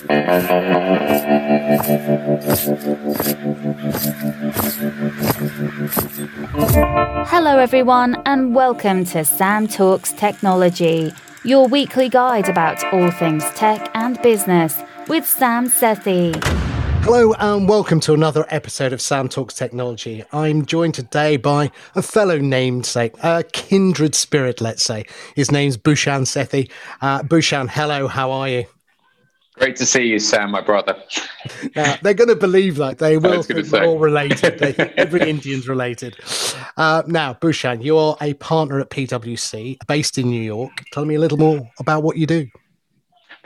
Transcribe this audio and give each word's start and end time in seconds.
Hello, 0.00 0.38
everyone, 7.58 8.22
and 8.24 8.54
welcome 8.54 9.04
to 9.06 9.24
Sam 9.24 9.66
Talks 9.66 10.12
Technology, 10.12 11.12
your 11.42 11.66
weekly 11.66 12.08
guide 12.08 12.48
about 12.48 12.84
all 12.92 13.10
things 13.10 13.42
tech 13.56 13.90
and 13.94 14.22
business 14.22 14.80
with 15.08 15.26
Sam 15.26 15.68
Sethi. 15.68 16.32
Hello 17.02 17.32
and 17.32 17.68
welcome 17.68 17.98
to 18.00 18.14
another 18.14 18.46
episode 18.50 18.92
of 18.92 19.00
Sam 19.00 19.28
Talks 19.28 19.54
Technology. 19.54 20.22
I'm 20.32 20.64
joined 20.64 20.94
today 20.94 21.38
by 21.38 21.72
a 21.96 22.02
fellow 22.02 22.38
namesake, 22.38 23.14
a 23.24 23.42
kindred 23.52 24.14
spirit, 24.14 24.60
let's 24.60 24.84
say. 24.84 25.06
His 25.34 25.50
name's 25.50 25.76
Bhushan 25.76 26.22
Sethi. 26.22 26.70
Uh, 27.00 27.24
Bhushan, 27.24 27.66
hello, 27.68 28.06
how 28.06 28.30
are 28.30 28.48
you? 28.48 28.66
Great 29.58 29.76
to 29.76 29.86
see 29.86 30.04
you, 30.04 30.18
Sam, 30.18 30.52
my 30.52 30.60
brother. 30.60 30.96
Uh, 31.74 31.96
they're 32.02 32.14
going 32.14 32.28
to 32.28 32.36
believe 32.36 32.76
that. 32.76 32.98
They 32.98 33.16
will 33.16 33.42
think 33.42 33.70
we're 33.72 33.84
all 33.84 33.98
related. 33.98 34.58
They 34.58 34.74
every 34.96 35.28
Indian's 35.28 35.68
related. 35.68 36.16
Uh, 36.76 37.02
now, 37.06 37.34
Bhushan, 37.34 37.82
you're 37.82 38.16
a 38.20 38.34
partner 38.34 38.78
at 38.80 38.90
PwC 38.90 39.78
based 39.86 40.16
in 40.18 40.30
New 40.30 40.42
York. 40.42 40.84
Tell 40.92 41.04
me 41.04 41.16
a 41.16 41.18
little 41.18 41.38
more 41.38 41.68
about 41.80 42.04
what 42.04 42.16
you 42.16 42.26
do. 42.26 42.48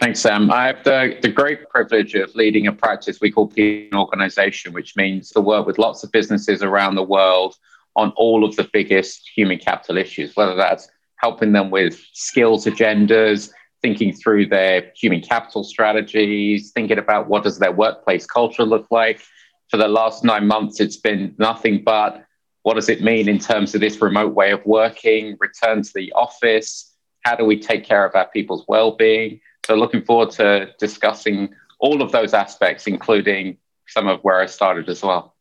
Thanks, 0.01 0.21
Sam. 0.21 0.51
I 0.51 0.67
have 0.67 0.85
the, 0.85 1.17
the 1.23 1.29
great 1.29 1.69
privilege 1.69 2.15
of 2.15 2.35
leading 2.35 2.67
a 2.67 2.73
practice 2.73 3.21
we 3.21 3.31
call 3.31 3.47
P 3.47 3.89
Organization, 3.95 4.73
which 4.73 4.97
means 4.97 5.31
to 5.31 5.41
work 5.41 5.67
with 5.67 5.79
lots 5.79 6.03
of 6.03 6.13
businesses 6.13 6.63
around 6.63 6.97
the 6.97 7.03
world 7.03 7.57
on 7.97 8.13
all 8.17 8.45
of 8.45 8.57
the 8.57 8.69
biggest 8.73 9.31
human 9.35 9.59
capital 9.59 9.97
issues, 9.97 10.35
whether 10.35 10.57
that's 10.57 10.89
helping 11.17 11.53
them 11.53 11.71
with 11.71 12.05
skills 12.13 12.67
agendas, 12.67 13.51
thinking 13.83 14.13
through 14.13 14.47
their 14.47 14.93
human 14.95 15.21
capital 15.21 15.65
strategies, 15.65 16.71
thinking 16.71 16.99
about 16.99 17.29
what 17.29 17.43
does 17.43 17.59
their 17.59 17.73
workplace 17.73 18.27
culture 18.27 18.65
look 18.65 18.87
like. 18.91 19.21
For 19.69 19.77
the 19.77 19.89
last 19.89 20.25
nine 20.25 20.47
months, 20.47 20.81
it's 20.81 20.97
been 20.97 21.35
nothing 21.39 21.83
but 21.85 22.25
what 22.63 22.75
does 22.75 22.89
it 22.89 23.03
mean 23.03 23.29
in 23.29 23.39
terms 23.39 23.75
of 23.75 23.81
this 23.81 24.01
remote 24.01 24.35
way 24.35 24.53
of 24.53 24.65
working, 24.65 25.37
return 25.41 25.83
to 25.83 25.91
the 25.95 26.13
office, 26.13 26.95
how 27.23 27.35
do 27.35 27.45
we 27.45 27.59
take 27.59 27.85
care 27.85 28.05
of 28.05 28.15
our 28.15 28.29
people's 28.29 28.65
well-being 28.69 29.41
so 29.67 29.75
looking 29.75 30.03
forward 30.03 30.31
to 30.33 30.73
discussing 30.79 31.55
all 31.79 32.03
of 32.03 32.13
those 32.13 32.35
aspects, 32.35 32.87
including 32.87 33.59
some 33.89 34.09
of 34.09 34.21
where 34.23 34.41
I 34.41 34.47
started 34.47 34.89
as 34.89 35.03
well. 35.03 35.35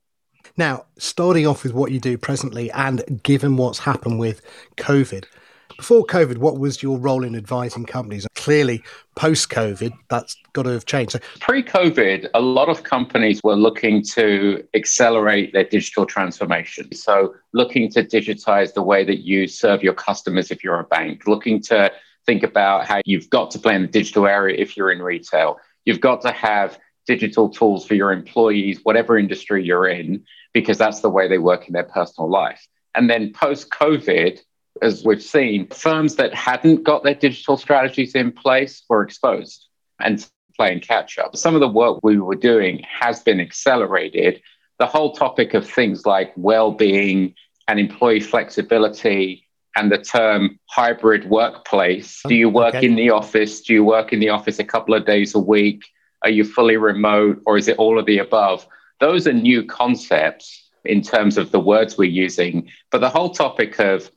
Now, 0.58 0.86
starting 0.98 1.48
off 1.48 1.64
with 1.64 1.73
what 1.73 1.92
you 1.92 2.00
do 2.00 2.17
presently 2.17 2.72
and 2.72 3.22
given 3.23 3.58
what's 3.58 3.80
happened 3.80 4.20
with 4.20 4.42
COVID, 4.78 5.26
before 5.82 6.06
COVID, 6.06 6.38
what 6.38 6.60
was 6.60 6.84
your 6.84 7.00
role 7.00 7.24
in 7.24 7.36
advising 7.36 7.86
companies? 7.86 8.28
Clearly, 8.36 8.84
post 9.16 9.50
COVID, 9.50 9.92
that's 10.10 10.38
got 10.54 10.64
to 10.64 10.70
have 10.70 10.86
changed. 10.86 11.20
Pre 11.40 11.64
COVID, 11.64 12.30
a 12.36 12.40
lot 12.40 12.70
of 12.70 12.84
companies 12.84 13.42
were 13.44 13.56
looking 13.56 14.04
to 14.14 14.64
accelerate 14.76 15.54
their 15.54 15.64
digital 15.64 16.06
transformation. 16.06 16.94
So, 16.94 17.34
looking 17.54 17.90
to 17.94 18.04
digitize 18.04 18.76
the 18.76 18.84
way 18.84 19.04
that 19.04 19.22
you 19.22 19.48
serve 19.48 19.82
your 19.82 19.96
customers 19.96 20.52
if 20.52 20.64
you're 20.64 20.80
a 20.80 20.84
bank, 20.84 21.26
looking 21.26 21.60
to 21.64 21.92
think 22.28 22.44
about 22.44 22.86
how 22.86 23.02
you've 23.04 23.32
got 23.32 23.50
to 23.50 23.58
play 23.58 23.73
in 23.73 23.82
the 23.82 23.88
digital 23.88 24.28
area 24.28 24.56
if 24.60 24.78
you're 24.78 24.92
in 24.92 25.02
retail. 25.02 25.58
You've 25.86 26.00
got 26.00 26.22
to 26.22 26.32
have 26.32 26.78
digital 27.08 27.50
tools 27.50 27.88
for 27.88 27.95
your 27.95 28.12
employees, 28.12 28.82
whatever 28.84 29.18
industry 29.18 29.66
you're 29.66 29.88
in, 29.88 30.26
because 30.54 30.78
that's 30.78 31.02
the 31.02 31.10
way 31.10 31.28
they 31.28 31.40
work 31.40 31.66
in 31.66 31.73
their 31.73 31.86
personal 31.86 32.30
life. 32.30 32.68
And 32.94 33.10
then 33.10 33.34
post 33.34 33.72
COVID, 33.72 34.40
as 34.82 35.04
we've 35.04 35.22
seen, 35.22 35.68
firms 35.68 36.16
that 36.16 36.34
hadn't 36.34 36.84
got 36.84 37.04
their 37.04 37.14
digital 37.14 37.58
strategies 37.58 38.16
in 38.16 38.32
place 38.32 38.84
were 38.90 39.04
exposed 39.04 39.68
and 40.00 40.28
playing 40.58 40.80
catch 40.80 41.18
up. 41.18 41.36
Some 41.36 41.56
of 41.56 41.62
the 41.62 41.68
work 41.68 42.00
we 42.04 42.20
were 42.20 42.36
doing 42.36 42.84
has 42.90 43.22
been 43.22 43.40
accelerated. 43.40 44.42
The 44.80 44.88
whole 44.88 45.14
topic 45.14 45.54
of 45.54 45.70
things 45.70 46.06
like 46.06 46.34
well 46.36 46.72
being 46.72 47.36
and 47.68 47.80
employee 47.80 48.20
flexibility 48.20 49.48
and 49.76 49.92
the 49.92 50.00
term 50.00 50.60
hybrid 50.70 51.30
workplace. 51.30 52.22
Do 52.28 52.36
you 52.36 52.50
work 52.50 52.76
okay. 52.76 52.86
in 52.86 52.95
the 52.95 53.11
office? 53.11 53.61
Do 53.61 53.73
you 53.73 53.84
work 53.84 54.11
in 54.11 54.20
the 54.20 54.30
office 54.30 54.60
a 54.60 54.64
couple 54.64 54.94
of 54.94 55.05
days 55.05 55.36
a 55.36 55.39
week? 55.39 55.84
Are 56.23 56.30
you 56.30 56.44
fully 56.44 56.78
remote 56.78 57.42
or 57.45 57.58
is 57.58 57.67
it 57.67 57.78
all 57.78 57.98
of 57.98 58.05
the 58.05 58.17
above? 58.17 58.67
Those 59.00 59.28
are 59.28 59.34
new 59.34 59.64
concepts 59.64 60.70
in 60.86 61.02
terms 61.02 61.38
of 61.38 61.52
the 61.52 61.60
words 61.60 61.98
we're 61.98 62.10
using. 62.10 62.70
But 62.92 63.02
the 63.02 63.10
whole 63.10 63.30
topic 63.30 63.80
of 63.80 64.11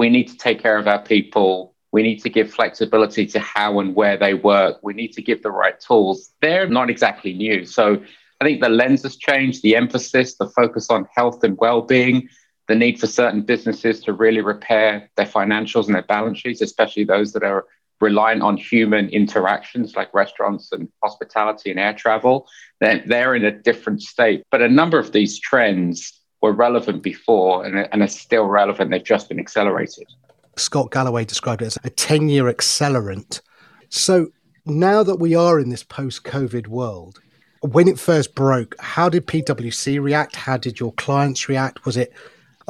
we 0.00 0.08
need 0.08 0.28
to 0.28 0.36
take 0.38 0.62
care 0.62 0.78
of 0.78 0.88
our 0.88 1.02
people, 1.02 1.74
we 1.92 2.02
need 2.02 2.22
to 2.22 2.30
give 2.30 2.50
flexibility 2.50 3.26
to 3.26 3.38
how 3.38 3.80
and 3.80 3.94
where 3.94 4.16
they 4.16 4.32
work, 4.32 4.78
we 4.82 4.94
need 4.94 5.12
to 5.12 5.20
give 5.20 5.42
the 5.42 5.50
right 5.50 5.78
tools, 5.78 6.32
they're 6.40 6.66
not 6.66 6.88
exactly 6.88 7.34
new. 7.34 7.66
So 7.66 8.02
I 8.40 8.44
think 8.46 8.62
the 8.62 8.70
lens 8.70 9.02
has 9.02 9.16
changed, 9.16 9.62
the 9.62 9.76
emphasis, 9.76 10.36
the 10.36 10.48
focus 10.48 10.88
on 10.88 11.06
health 11.14 11.44
and 11.44 11.58
well 11.58 11.82
being 11.82 12.30
the 12.66 12.74
need 12.74 12.98
for 12.98 13.06
certain 13.06 13.42
businesses 13.42 14.00
to 14.04 14.14
really 14.14 14.40
repair 14.40 15.10
their 15.18 15.26
financials 15.26 15.84
and 15.84 15.94
their 15.94 16.10
balance 16.14 16.38
sheets, 16.38 16.62
especially 16.62 17.04
those 17.04 17.34
that 17.34 17.42
are 17.42 17.66
reliant 18.00 18.40
on 18.40 18.56
human 18.56 19.10
interactions 19.10 19.96
like 19.96 20.14
restaurants 20.14 20.72
and 20.72 20.88
hospitality 21.02 21.70
and 21.70 21.78
air 21.78 21.92
travel, 21.92 22.48
they're, 22.80 23.02
they're 23.06 23.34
in 23.34 23.44
a 23.44 23.52
different 23.52 24.00
state. 24.00 24.44
But 24.50 24.62
a 24.62 24.68
number 24.70 24.98
of 24.98 25.12
these 25.12 25.38
trends 25.38 26.19
were 26.40 26.52
relevant 26.52 27.02
before 27.02 27.64
and, 27.64 27.88
and 27.92 28.02
are 28.02 28.08
still 28.08 28.44
relevant. 28.44 28.90
They've 28.90 29.04
just 29.04 29.28
been 29.28 29.40
accelerated. 29.40 30.06
Scott 30.56 30.90
Galloway 30.90 31.24
described 31.24 31.62
it 31.62 31.66
as 31.66 31.78
a 31.84 31.90
10 31.90 32.28
year 32.28 32.44
accelerant. 32.44 33.40
So 33.88 34.28
now 34.66 35.02
that 35.02 35.16
we 35.16 35.34
are 35.34 35.58
in 35.58 35.70
this 35.70 35.82
post 35.82 36.24
COVID 36.24 36.66
world, 36.66 37.20
when 37.60 37.88
it 37.88 37.98
first 37.98 38.34
broke, 38.34 38.74
how 38.80 39.08
did 39.08 39.26
PwC 39.26 40.00
react? 40.00 40.34
How 40.34 40.56
did 40.56 40.80
your 40.80 40.92
clients 40.94 41.48
react? 41.48 41.84
Was 41.84 41.96
it 41.96 42.12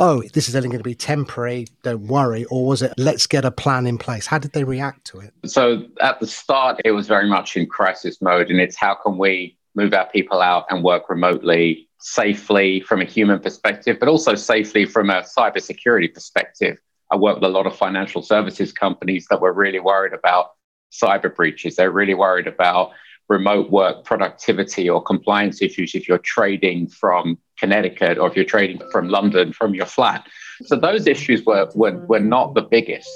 oh, 0.01 0.23
this 0.33 0.49
is 0.49 0.57
only 0.57 0.69
going 0.69 0.79
to 0.79 0.85
be 0.85 0.95
temporary, 0.95 1.67
don't 1.83 2.07
worry? 2.07 2.47
Or 2.47 2.67
was 2.67 2.81
it, 2.81 2.95
let's 2.97 3.27
get 3.27 3.45
a 3.45 3.51
plan 3.51 3.87
in 3.87 3.99
place? 3.99 4.27
How 4.27 4.39
did 4.39 4.53
they 4.53 4.65
react 4.65 5.05
to 5.09 5.21
it? 5.21 5.35
So 5.45 5.85
at 6.01 6.19
the 6.21 6.27
start, 6.27 6.81
it 6.87 6.93
was 6.93 7.07
very 7.07 7.29
much 7.29 7.55
in 7.55 7.67
crisis 7.67 8.21
mode, 8.23 8.51
and 8.51 8.59
it's 8.59 8.77
how 8.77 8.95
can 8.95 9.19
we 9.19 9.59
move 9.75 9.95
our 9.95 10.09
people 10.11 10.41
out 10.41 10.67
and 10.71 10.83
work 10.83 11.09
remotely 11.09 11.89
safely 12.01 12.81
from 12.81 13.01
a 13.01 13.05
human 13.05 13.39
perspective, 13.39 13.99
but 14.01 14.09
also 14.09 14.35
safely 14.35 14.85
from 14.87 15.11
a 15.11 15.23
cybersecurity 15.23 16.13
perspective. 16.13 16.79
I 17.11 17.17
work 17.17 17.37
with 17.37 17.45
a 17.45 17.49
lot 17.49 17.67
of 17.67 17.77
financial 17.77 18.23
services 18.23 18.73
companies 18.73 19.27
that 19.31 19.41
were 19.41 19.53
really 19.53 19.81
worried 19.81 20.13
about 20.13 20.53
cyber 20.93 21.35
breaches. 21.35 21.77
They're 21.77 21.91
really 21.91 22.15
worried 22.15 22.47
about 22.47 22.93
remote 23.29 23.71
work 23.71 24.05
productivity 24.05 24.91
or 24.91 25.03
compliance 25.03 25.63
issues 25.63 25.95
if 25.95 26.09
you're 26.09 26.19
trading 26.19 26.89
from 26.89 27.39
Connecticut 27.59 28.19
or 28.19 28.29
if 28.29 28.35
you're 28.35 28.45
trading 28.45 28.81
from 28.91 29.09
London 29.09 29.53
from 29.53 29.75
your 29.75 29.87
flat. 29.87 30.27
So 30.65 30.77
those 30.77 31.07
issues 31.07 31.45
were, 31.45 31.71
were, 31.75 31.97
were 32.07 32.21
not 32.21 32.55
the 32.55 32.63
biggest. 32.63 33.09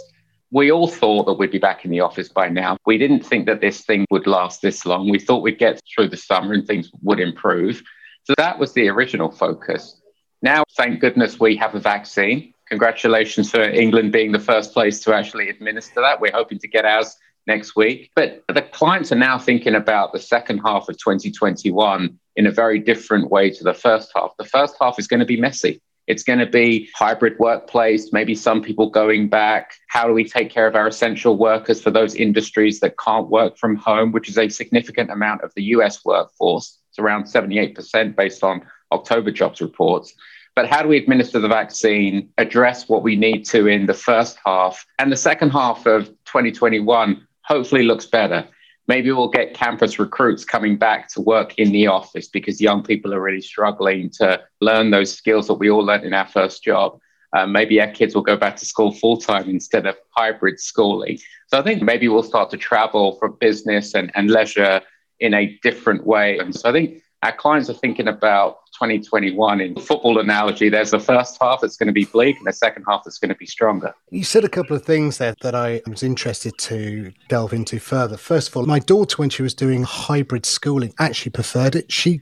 We 0.54 0.70
all 0.70 0.86
thought 0.86 1.26
that 1.26 1.32
we'd 1.32 1.50
be 1.50 1.58
back 1.58 1.84
in 1.84 1.90
the 1.90 1.98
office 1.98 2.28
by 2.28 2.48
now. 2.48 2.76
We 2.86 2.96
didn't 2.96 3.26
think 3.26 3.46
that 3.46 3.60
this 3.60 3.80
thing 3.80 4.06
would 4.12 4.28
last 4.28 4.62
this 4.62 4.86
long. 4.86 5.10
We 5.10 5.18
thought 5.18 5.42
we'd 5.42 5.58
get 5.58 5.82
through 5.92 6.10
the 6.10 6.16
summer 6.16 6.52
and 6.52 6.64
things 6.64 6.92
would 7.02 7.18
improve. 7.18 7.82
So 8.22 8.34
that 8.38 8.60
was 8.60 8.72
the 8.72 8.88
original 8.88 9.32
focus. 9.32 10.00
Now, 10.42 10.62
thank 10.76 11.00
goodness 11.00 11.40
we 11.40 11.56
have 11.56 11.74
a 11.74 11.80
vaccine. 11.80 12.54
Congratulations 12.68 13.50
for 13.50 13.62
England 13.62 14.12
being 14.12 14.30
the 14.30 14.38
first 14.38 14.72
place 14.72 15.00
to 15.00 15.12
actually 15.12 15.48
administer 15.48 16.00
that. 16.02 16.20
We're 16.20 16.30
hoping 16.30 16.60
to 16.60 16.68
get 16.68 16.84
ours 16.84 17.16
next 17.48 17.74
week. 17.74 18.12
But 18.14 18.44
the 18.46 18.62
clients 18.62 19.10
are 19.10 19.16
now 19.16 19.40
thinking 19.40 19.74
about 19.74 20.12
the 20.12 20.20
second 20.20 20.58
half 20.58 20.88
of 20.88 20.96
2021 20.98 22.16
in 22.36 22.46
a 22.46 22.52
very 22.52 22.78
different 22.78 23.28
way 23.28 23.50
to 23.50 23.64
the 23.64 23.74
first 23.74 24.12
half. 24.14 24.30
The 24.38 24.44
first 24.44 24.76
half 24.80 25.00
is 25.00 25.08
going 25.08 25.18
to 25.18 25.26
be 25.26 25.40
messy. 25.40 25.82
It's 26.06 26.22
going 26.22 26.38
to 26.38 26.46
be 26.46 26.90
hybrid 26.94 27.38
workplace, 27.38 28.12
maybe 28.12 28.34
some 28.34 28.62
people 28.62 28.90
going 28.90 29.28
back. 29.28 29.74
How 29.88 30.06
do 30.06 30.12
we 30.12 30.24
take 30.24 30.50
care 30.50 30.66
of 30.66 30.76
our 30.76 30.86
essential 30.86 31.36
workers 31.36 31.82
for 31.82 31.90
those 31.90 32.14
industries 32.14 32.80
that 32.80 32.98
can't 32.98 33.28
work 33.30 33.56
from 33.56 33.76
home, 33.76 34.12
which 34.12 34.28
is 34.28 34.36
a 34.36 34.48
significant 34.48 35.10
amount 35.10 35.42
of 35.42 35.52
the 35.54 35.62
US 35.74 36.04
workforce? 36.04 36.78
It's 36.90 36.98
around 36.98 37.24
78% 37.24 38.16
based 38.16 38.44
on 38.44 38.62
October 38.92 39.30
jobs 39.30 39.60
reports. 39.60 40.14
But 40.54 40.68
how 40.68 40.82
do 40.82 40.88
we 40.88 40.98
administer 40.98 41.40
the 41.40 41.48
vaccine, 41.48 42.28
address 42.38 42.88
what 42.88 43.02
we 43.02 43.16
need 43.16 43.44
to 43.46 43.66
in 43.66 43.86
the 43.86 43.94
first 43.94 44.38
half? 44.44 44.86
And 44.98 45.10
the 45.10 45.16
second 45.16 45.50
half 45.50 45.86
of 45.86 46.06
2021 46.26 47.26
hopefully 47.42 47.82
looks 47.82 48.06
better. 48.06 48.46
Maybe 48.86 49.10
we'll 49.12 49.28
get 49.28 49.54
campus 49.54 49.98
recruits 49.98 50.44
coming 50.44 50.76
back 50.76 51.08
to 51.10 51.20
work 51.20 51.58
in 51.58 51.72
the 51.72 51.86
office 51.86 52.28
because 52.28 52.60
young 52.60 52.82
people 52.82 53.14
are 53.14 53.20
really 53.20 53.40
struggling 53.40 54.10
to 54.18 54.42
learn 54.60 54.90
those 54.90 55.12
skills 55.12 55.46
that 55.46 55.54
we 55.54 55.70
all 55.70 55.84
learned 55.84 56.04
in 56.04 56.12
our 56.12 56.28
first 56.28 56.62
job. 56.62 56.98
Uh, 57.34 57.46
maybe 57.46 57.80
our 57.80 57.90
kids 57.90 58.14
will 58.14 58.22
go 58.22 58.36
back 58.36 58.56
to 58.56 58.66
school 58.66 58.92
full 58.92 59.16
time 59.16 59.48
instead 59.48 59.86
of 59.86 59.96
hybrid 60.10 60.60
schooling. 60.60 61.18
So 61.48 61.58
I 61.58 61.62
think 61.62 61.82
maybe 61.82 62.08
we'll 62.08 62.22
start 62.22 62.50
to 62.50 62.56
travel 62.56 63.16
for 63.18 63.28
business 63.28 63.94
and, 63.94 64.12
and 64.14 64.30
leisure 64.30 64.82
in 65.18 65.34
a 65.34 65.58
different 65.62 66.06
way. 66.06 66.38
And 66.38 66.54
so 66.54 66.68
I 66.68 66.72
think 66.72 67.02
our 67.24 67.32
clients 67.32 67.70
are 67.70 67.74
thinking 67.74 68.06
about 68.06 68.58
2021 68.74 69.60
in 69.62 69.74
football 69.76 70.18
analogy. 70.18 70.68
There's 70.68 70.90
the 70.90 71.00
first 71.00 71.38
half 71.40 71.62
that's 71.62 71.78
going 71.78 71.86
to 71.86 71.92
be 71.92 72.04
bleak 72.04 72.36
and 72.36 72.46
the 72.46 72.52
second 72.52 72.84
half 72.86 73.02
that's 73.02 73.18
going 73.18 73.30
to 73.30 73.34
be 73.34 73.46
stronger. 73.46 73.94
You 74.10 74.24
said 74.24 74.44
a 74.44 74.48
couple 74.48 74.76
of 74.76 74.84
things 74.84 75.16
there 75.16 75.34
that 75.40 75.54
I 75.54 75.80
was 75.86 76.02
interested 76.02 76.52
to 76.58 77.12
delve 77.30 77.54
into 77.54 77.78
further. 77.78 78.18
First 78.18 78.48
of 78.48 78.58
all, 78.58 78.66
my 78.66 78.78
daughter, 78.78 79.16
when 79.16 79.30
she 79.30 79.42
was 79.42 79.54
doing 79.54 79.84
hybrid 79.84 80.44
schooling, 80.44 80.92
actually 80.98 81.30
preferred 81.30 81.74
it. 81.74 81.90
She 81.90 82.20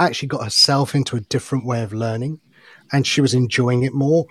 actually 0.00 0.28
got 0.28 0.42
herself 0.42 0.96
into 0.96 1.14
a 1.14 1.20
different 1.20 1.64
way 1.64 1.82
of 1.84 1.92
learning 1.92 2.40
and 2.92 3.06
she 3.06 3.20
was 3.20 3.34
enjoying 3.34 3.84
it 3.84 3.94
more. 3.94 4.26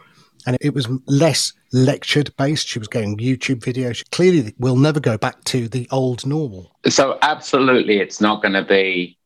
And 0.47 0.57
it 0.59 0.73
was 0.73 0.89
less 1.05 1.53
lectured 1.71 2.35
based. 2.37 2.67
She 2.67 2.79
was 2.79 2.87
getting 2.89 3.17
YouTube 3.17 3.59
videos. 3.59 4.09
Clearly, 4.11 4.53
we'll 4.57 4.77
never 4.77 4.99
go 4.99 5.17
back 5.17 5.43
to 5.45 5.69
the 5.69 5.87
old 5.91 6.25
normal. 6.25 6.75
So, 6.87 7.19
absolutely, 7.21 7.99
it's 7.99 8.21
not 8.21 8.41
going 8.41 8.53
to 8.53 8.63
be 8.63 9.18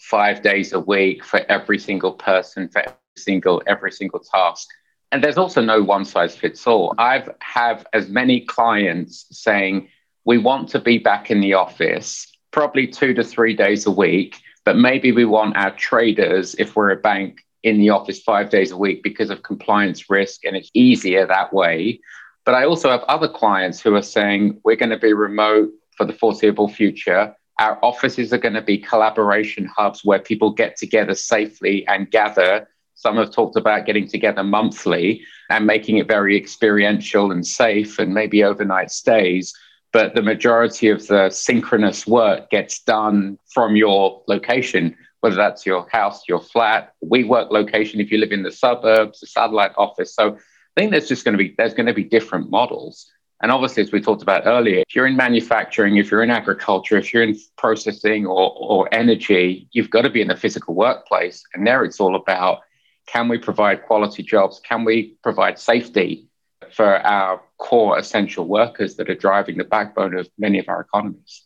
five 0.00 0.42
days 0.42 0.72
a 0.72 0.80
week 0.80 1.24
for 1.24 1.40
every 1.48 1.78
single 1.78 2.12
person, 2.12 2.68
for 2.68 2.80
every 2.80 2.96
single, 3.16 3.62
every 3.66 3.92
single 3.92 4.20
task. 4.20 4.68
And 5.12 5.22
there's 5.22 5.38
also 5.38 5.62
no 5.62 5.82
one 5.82 6.04
size 6.04 6.36
fits 6.36 6.66
all. 6.66 6.94
I've 6.98 7.30
have 7.40 7.86
as 7.92 8.08
many 8.08 8.40
clients 8.40 9.26
saying, 9.30 9.88
we 10.24 10.38
want 10.38 10.68
to 10.70 10.80
be 10.80 10.98
back 10.98 11.30
in 11.30 11.40
the 11.40 11.54
office 11.54 12.26
probably 12.50 12.86
two 12.86 13.12
to 13.14 13.22
three 13.22 13.54
days 13.54 13.86
a 13.86 13.90
week, 13.90 14.40
but 14.64 14.76
maybe 14.76 15.12
we 15.12 15.24
want 15.24 15.56
our 15.56 15.70
traders, 15.76 16.54
if 16.58 16.74
we're 16.74 16.90
a 16.90 16.96
bank, 16.96 17.44
in 17.62 17.78
the 17.78 17.90
office 17.90 18.22
five 18.22 18.48
days 18.48 18.70
a 18.70 18.76
week 18.76 19.02
because 19.02 19.28
of 19.28 19.42
compliance 19.42 20.08
risk 20.08 20.44
and 20.44 20.56
it's 20.56 20.70
easier 20.72 21.26
that 21.26 21.52
way. 21.52 22.00
But 22.44 22.54
I 22.54 22.64
also 22.64 22.90
have 22.90 23.02
other 23.02 23.28
clients 23.28 23.80
who 23.80 23.94
are 23.96 24.02
saying, 24.02 24.60
we're 24.64 24.76
going 24.76 24.90
to 24.90 24.98
be 24.98 25.12
remote 25.12 25.70
for 25.96 26.06
the 26.06 26.12
foreseeable 26.12 26.68
future. 26.68 27.34
Our 27.58 27.78
offices 27.82 28.32
are 28.32 28.38
going 28.38 28.54
to 28.54 28.62
be 28.62 28.78
collaboration 28.78 29.64
hubs 29.64 30.04
where 30.04 30.18
people 30.18 30.50
get 30.50 30.76
together 30.76 31.14
safely 31.14 31.86
and 31.88 32.10
gather. 32.10 32.68
Some 32.94 33.16
have 33.16 33.30
talked 33.30 33.56
about 33.56 33.86
getting 33.86 34.08
together 34.08 34.42
monthly 34.42 35.22
and 35.50 35.66
making 35.66 35.98
it 35.98 36.08
very 36.08 36.36
experiential 36.36 37.32
and 37.32 37.46
safe 37.46 37.98
and 37.98 38.12
maybe 38.12 38.44
overnight 38.44 38.90
stays. 38.90 39.54
But 39.92 40.14
the 40.14 40.22
majority 40.22 40.88
of 40.88 41.06
the 41.06 41.30
synchronous 41.30 42.06
work 42.06 42.50
gets 42.50 42.82
done 42.82 43.38
from 43.46 43.76
your 43.76 44.22
location, 44.28 44.94
whether 45.20 45.36
that's 45.36 45.64
your 45.64 45.88
house, 45.90 46.22
your 46.28 46.40
flat, 46.40 46.92
WeWork 47.02 47.50
location, 47.50 48.00
if 48.00 48.10
you 48.10 48.18
live 48.18 48.32
in 48.32 48.42
the 48.42 48.52
suburbs, 48.52 49.22
a 49.22 49.26
satellite 49.26 49.72
office. 49.78 50.14
So 50.14 50.36
I 50.76 50.80
think 50.80 50.90
there's 50.90 51.08
just 51.08 51.24
going 51.24 51.38
to 51.38 51.42
be 51.42 51.54
there's 51.56 51.72
going 51.72 51.86
to 51.86 51.94
be 51.94 52.04
different 52.04 52.50
models. 52.50 53.10
And 53.42 53.52
obviously, 53.52 53.82
as 53.82 53.92
we 53.92 54.00
talked 54.00 54.22
about 54.22 54.46
earlier, 54.46 54.82
if 54.86 54.94
you're 54.94 55.06
in 55.06 55.16
manufacturing, 55.16 55.98
if 55.98 56.10
you're 56.10 56.22
in 56.22 56.30
agriculture, 56.30 56.96
if 56.96 57.12
you're 57.12 57.22
in 57.22 57.38
processing 57.56 58.24
or, 58.24 58.54
or 58.56 58.88
energy, 58.92 59.68
you've 59.72 59.90
got 59.90 60.02
to 60.02 60.10
be 60.10 60.22
in 60.22 60.28
the 60.28 60.36
physical 60.36 60.74
workplace. 60.74 61.44
And 61.52 61.66
there 61.66 61.84
it's 61.84 62.00
all 62.00 62.16
about 62.16 62.60
can 63.06 63.28
we 63.28 63.38
provide 63.38 63.82
quality 63.84 64.22
jobs? 64.22 64.60
Can 64.60 64.84
we 64.84 65.16
provide 65.22 65.58
safety 65.58 66.26
for 66.72 66.96
our 67.06 67.40
core 67.58 67.98
essential 67.98 68.46
workers 68.46 68.96
that 68.96 69.08
are 69.08 69.14
driving 69.14 69.58
the 69.58 69.64
backbone 69.64 70.16
of 70.16 70.28
many 70.38 70.58
of 70.58 70.68
our 70.68 70.80
economies? 70.80 71.44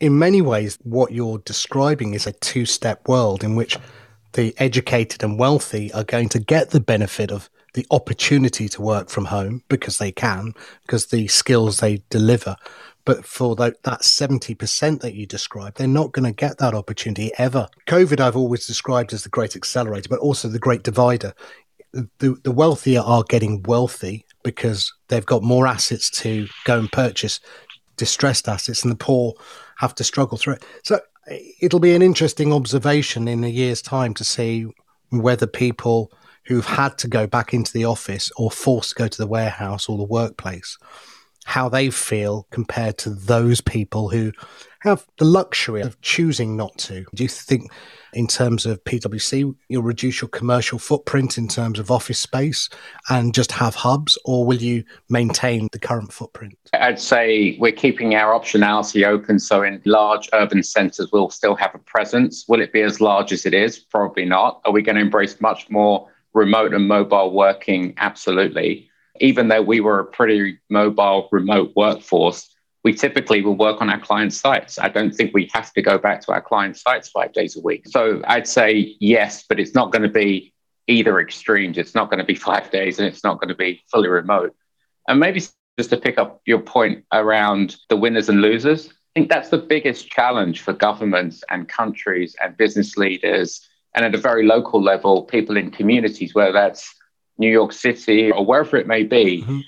In 0.00 0.18
many 0.18 0.42
ways, 0.42 0.78
what 0.82 1.12
you're 1.12 1.38
describing 1.38 2.12
is 2.12 2.26
a 2.26 2.32
two 2.32 2.66
step 2.66 3.08
world 3.08 3.42
in 3.42 3.56
which 3.56 3.78
the 4.32 4.54
educated 4.58 5.22
and 5.22 5.38
wealthy 5.38 5.92
are 5.92 6.04
going 6.04 6.28
to 6.30 6.38
get 6.38 6.70
the 6.70 6.80
benefit 6.80 7.30
of 7.30 7.48
the 7.74 7.86
opportunity 7.90 8.68
to 8.68 8.82
work 8.82 9.10
from 9.10 9.26
home 9.26 9.62
because 9.68 9.98
they 9.98 10.12
can, 10.12 10.54
because 10.82 11.06
the 11.06 11.28
skills 11.28 11.80
they 11.80 12.02
deliver. 12.08 12.56
But 13.04 13.26
for 13.26 13.54
that, 13.56 13.82
that 13.82 14.00
70% 14.00 15.00
that 15.00 15.14
you 15.14 15.26
described, 15.26 15.76
they're 15.76 15.86
not 15.86 16.12
going 16.12 16.24
to 16.24 16.32
get 16.32 16.58
that 16.58 16.74
opportunity 16.74 17.32
ever. 17.36 17.68
COVID, 17.86 18.20
I've 18.20 18.36
always 18.36 18.66
described 18.66 19.12
as 19.12 19.24
the 19.24 19.28
great 19.28 19.54
accelerator, 19.54 20.08
but 20.08 20.20
also 20.20 20.48
the 20.48 20.58
great 20.58 20.82
divider. 20.82 21.34
The, 21.92 22.36
the 22.42 22.52
wealthier 22.52 23.00
are 23.00 23.24
getting 23.28 23.62
wealthy 23.64 24.24
because 24.42 24.92
they've 25.08 25.26
got 25.26 25.42
more 25.42 25.66
assets 25.66 26.10
to 26.10 26.46
go 26.64 26.78
and 26.78 26.90
purchase 26.90 27.40
distressed 27.96 28.48
assets, 28.48 28.82
and 28.82 28.90
the 28.90 28.96
poor 28.96 29.34
have 29.78 29.94
to 29.96 30.04
struggle 30.04 30.38
through 30.38 30.54
it. 30.54 30.64
So 30.82 31.00
it'll 31.60 31.80
be 31.80 31.94
an 31.94 32.02
interesting 32.02 32.52
observation 32.52 33.28
in 33.28 33.44
a 33.44 33.48
year's 33.48 33.82
time 33.82 34.14
to 34.14 34.24
see 34.24 34.66
whether 35.10 35.46
people 35.46 36.10
who've 36.46 36.66
had 36.66 36.98
to 36.98 37.08
go 37.08 37.26
back 37.26 37.54
into 37.54 37.72
the 37.72 37.84
office 37.84 38.30
or 38.36 38.50
forced 38.50 38.90
to 38.90 38.94
go 38.96 39.08
to 39.08 39.18
the 39.18 39.26
warehouse 39.26 39.88
or 39.88 39.96
the 39.96 40.04
workplace, 40.04 40.78
how 41.44 41.68
they 41.68 41.90
feel 41.90 42.46
compared 42.50 42.98
to 42.98 43.10
those 43.10 43.60
people 43.60 44.08
who 44.08 44.32
have 44.80 45.06
the 45.18 45.24
luxury 45.24 45.80
of 45.80 45.98
choosing 46.02 46.56
not 46.56 46.76
to. 46.76 47.06
Do 47.14 47.22
you 47.22 47.28
think, 47.28 47.70
in 48.12 48.26
terms 48.26 48.66
of 48.66 48.84
PwC, 48.84 49.54
you'll 49.68 49.82
reduce 49.82 50.20
your 50.20 50.28
commercial 50.28 50.78
footprint 50.78 51.38
in 51.38 51.48
terms 51.48 51.78
of 51.78 51.90
office 51.90 52.18
space 52.18 52.68
and 53.08 53.34
just 53.34 53.50
have 53.50 53.74
hubs, 53.74 54.18
or 54.26 54.44
will 54.44 54.58
you 54.58 54.84
maintain 55.08 55.68
the 55.72 55.78
current 55.78 56.12
footprint? 56.12 56.58
I'd 56.74 57.00
say 57.00 57.56
we're 57.58 57.72
keeping 57.72 58.14
our 58.14 58.38
optionality 58.38 59.06
open. 59.06 59.38
So, 59.38 59.62
in 59.62 59.80
large 59.86 60.28
urban 60.34 60.62
centres, 60.62 61.10
we'll 61.10 61.30
still 61.30 61.54
have 61.56 61.74
a 61.74 61.78
presence. 61.78 62.44
Will 62.46 62.60
it 62.60 62.72
be 62.72 62.82
as 62.82 63.00
large 63.00 63.32
as 63.32 63.46
it 63.46 63.54
is? 63.54 63.78
Probably 63.78 64.26
not. 64.26 64.60
Are 64.66 64.72
we 64.72 64.82
going 64.82 64.96
to 64.96 65.02
embrace 65.02 65.40
much 65.40 65.68
more 65.70 66.08
remote 66.34 66.74
and 66.74 66.86
mobile 66.86 67.32
working, 67.32 67.94
absolutely. 67.96 68.90
Even 69.20 69.48
though 69.48 69.62
we 69.62 69.80
were 69.80 70.00
a 70.00 70.04
pretty 70.04 70.58
mobile 70.68 71.28
remote 71.30 71.72
workforce, 71.76 72.50
we 72.82 72.92
typically 72.92 73.40
will 73.40 73.56
work 73.56 73.80
on 73.80 73.88
our 73.88 73.98
client 73.98 74.32
sites. 74.32 74.78
I 74.78 74.88
don't 74.88 75.14
think 75.14 75.32
we 75.32 75.48
have 75.54 75.72
to 75.72 75.82
go 75.82 75.96
back 75.96 76.20
to 76.22 76.32
our 76.32 76.42
client 76.42 76.76
sites 76.76 77.08
five 77.08 77.32
days 77.32 77.56
a 77.56 77.60
week. 77.60 77.88
So 77.88 78.20
I'd 78.26 78.46
say 78.46 78.96
yes, 79.00 79.44
but 79.48 79.58
it's 79.58 79.74
not 79.74 79.90
going 79.90 80.02
to 80.02 80.08
be 80.08 80.52
either 80.86 81.18
extremes. 81.18 81.78
It's 81.78 81.94
not 81.94 82.10
going 82.10 82.18
to 82.18 82.24
be 82.24 82.34
five 82.34 82.70
days 82.70 82.98
and 82.98 83.08
it's 83.08 83.24
not 83.24 83.40
going 83.40 83.48
to 83.48 83.54
be 83.54 83.82
fully 83.90 84.08
remote. 84.08 84.54
And 85.08 85.18
maybe 85.18 85.40
just 85.78 85.90
to 85.90 85.96
pick 85.96 86.18
up 86.18 86.42
your 86.44 86.60
point 86.60 87.04
around 87.12 87.76
the 87.88 87.96
winners 87.96 88.28
and 88.28 88.42
losers, 88.42 88.88
I 88.88 89.20
think 89.20 89.30
that's 89.30 89.48
the 89.48 89.58
biggest 89.58 90.08
challenge 90.10 90.60
for 90.60 90.72
governments 90.72 91.42
and 91.48 91.68
countries 91.68 92.36
and 92.42 92.56
business 92.56 92.96
leaders 92.96 93.66
and 93.94 94.04
at 94.04 94.14
a 94.14 94.18
very 94.18 94.44
local 94.44 94.82
level, 94.82 95.22
people 95.22 95.56
in 95.56 95.70
communities, 95.70 96.34
whether 96.34 96.52
that's 96.52 96.94
New 97.38 97.50
York 97.50 97.72
City 97.72 98.30
or 98.30 98.44
wherever 98.44 98.76
it 98.76 98.86
may 98.86 99.02
be, 99.02 99.42
mm-hmm. 99.42 99.60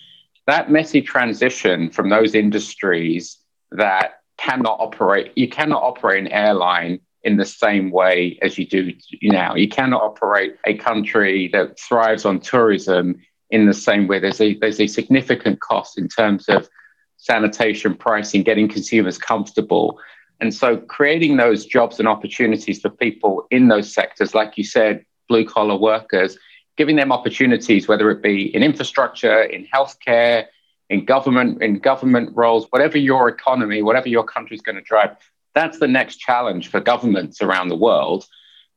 that 0.46 0.70
messy 0.70 1.02
transition 1.02 1.90
from 1.90 2.08
those 2.08 2.34
industries 2.34 3.38
that 3.72 4.20
cannot 4.38 4.78
operate, 4.80 5.32
you 5.36 5.48
cannot 5.48 5.82
operate 5.82 6.20
an 6.20 6.32
airline 6.32 7.00
in 7.22 7.36
the 7.36 7.44
same 7.44 7.90
way 7.90 8.38
as 8.42 8.56
you 8.56 8.66
do 8.66 8.92
now. 9.22 9.54
You 9.54 9.68
cannot 9.68 10.02
operate 10.02 10.56
a 10.64 10.74
country 10.74 11.48
that 11.52 11.78
thrives 11.78 12.24
on 12.24 12.38
tourism 12.38 13.16
in 13.50 13.66
the 13.66 13.74
same 13.74 14.06
way. 14.06 14.20
There's 14.20 14.40
a 14.40 14.54
there's 14.58 14.80
a 14.80 14.86
significant 14.86 15.60
cost 15.60 15.98
in 15.98 16.08
terms 16.08 16.48
of 16.48 16.68
sanitation, 17.16 17.94
pricing, 17.94 18.42
getting 18.42 18.68
consumers 18.68 19.18
comfortable. 19.18 19.98
And 20.40 20.54
so 20.54 20.76
creating 20.76 21.36
those 21.36 21.64
jobs 21.64 21.98
and 21.98 22.06
opportunities 22.08 22.80
for 22.80 22.90
people 22.90 23.46
in 23.50 23.68
those 23.68 23.92
sectors, 23.92 24.34
like 24.34 24.58
you 24.58 24.64
said, 24.64 25.04
blue 25.28 25.46
collar 25.46 25.76
workers, 25.76 26.36
giving 26.76 26.96
them 26.96 27.10
opportunities, 27.10 27.88
whether 27.88 28.10
it 28.10 28.22
be 28.22 28.54
in 28.54 28.62
infrastructure, 28.62 29.42
in 29.42 29.66
healthcare, 29.66 30.46
in 30.90 31.04
government, 31.04 31.62
in 31.62 31.78
government 31.78 32.30
roles, 32.34 32.66
whatever 32.70 32.98
your 32.98 33.28
economy, 33.28 33.82
whatever 33.82 34.08
your 34.08 34.24
country 34.24 34.54
is 34.54 34.62
going 34.62 34.76
to 34.76 34.82
drive, 34.82 35.16
that's 35.54 35.78
the 35.78 35.88
next 35.88 36.16
challenge 36.16 36.68
for 36.68 36.80
governments 36.80 37.40
around 37.40 37.68
the 37.68 37.76
world. 37.76 38.26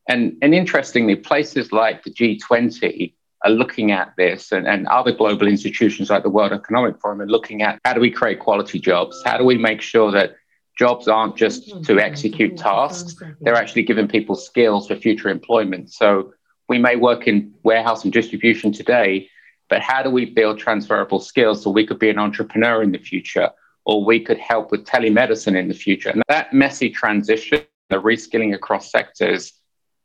And, 0.08 0.38
and 0.42 0.56
interestingly, 0.56 1.16
places 1.16 1.72
like 1.72 2.04
the 2.04 2.12
G20 2.12 3.14
are 3.44 3.52
looking 3.52 3.92
at 3.92 4.14
this 4.18 4.52
and, 4.52 4.68
and 4.68 4.88
other 4.88 5.12
global 5.12 5.48
institutions 5.48 6.10
like 6.10 6.24
the 6.24 6.30
World 6.30 6.52
Economic 6.52 7.00
Forum 7.00 7.22
are 7.22 7.28
looking 7.28 7.62
at 7.62 7.80
how 7.86 7.94
do 7.94 8.02
we 8.02 8.10
create 8.10 8.40
quality 8.40 8.80
jobs? 8.80 9.22
How 9.26 9.38
do 9.38 9.44
we 9.44 9.58
make 9.58 9.82
sure 9.82 10.12
that 10.12 10.36
jobs 10.80 11.10
aren't 11.10 11.36
just 11.36 11.68
mm-hmm. 11.68 11.82
to 11.84 12.00
execute 12.00 12.56
mm-hmm. 12.56 12.64
tasks, 12.64 13.22
they're 13.42 13.62
actually 13.64 13.84
giving 13.84 14.08
people 14.08 14.36
skills 14.36 14.88
for 14.88 14.96
future 14.96 15.28
employment. 15.28 15.92
So 15.92 16.34
we 16.70 16.78
may 16.78 16.96
work 16.96 17.28
in 17.28 17.54
warehouse 17.64 18.06
and 18.06 18.14
distribution 18.14 18.72
today, 18.72 19.30
but 19.68 19.82
how 19.82 20.02
do 20.02 20.10
we 20.10 20.24
build 20.26 20.58
transferable 20.58 21.20
skills 21.20 21.62
so 21.62 21.70
we 21.70 21.86
could 21.86 22.00
be 22.00 22.10
an 22.10 22.18
entrepreneur 22.18 22.82
in 22.82 22.94
the 22.94 22.98
future 22.98 23.50
or 23.86 24.06
we 24.06 24.24
could 24.24 24.38
help 24.38 24.72
with 24.72 24.86
telemedicine 24.86 25.58
in 25.58 25.68
the 25.68 25.74
future? 25.74 26.10
And 26.10 26.24
that 26.30 26.54
messy 26.54 26.90
transition, 26.90 27.62
the 27.90 28.02
reskilling 28.02 28.56
across 28.56 28.90
sectors, 28.90 29.52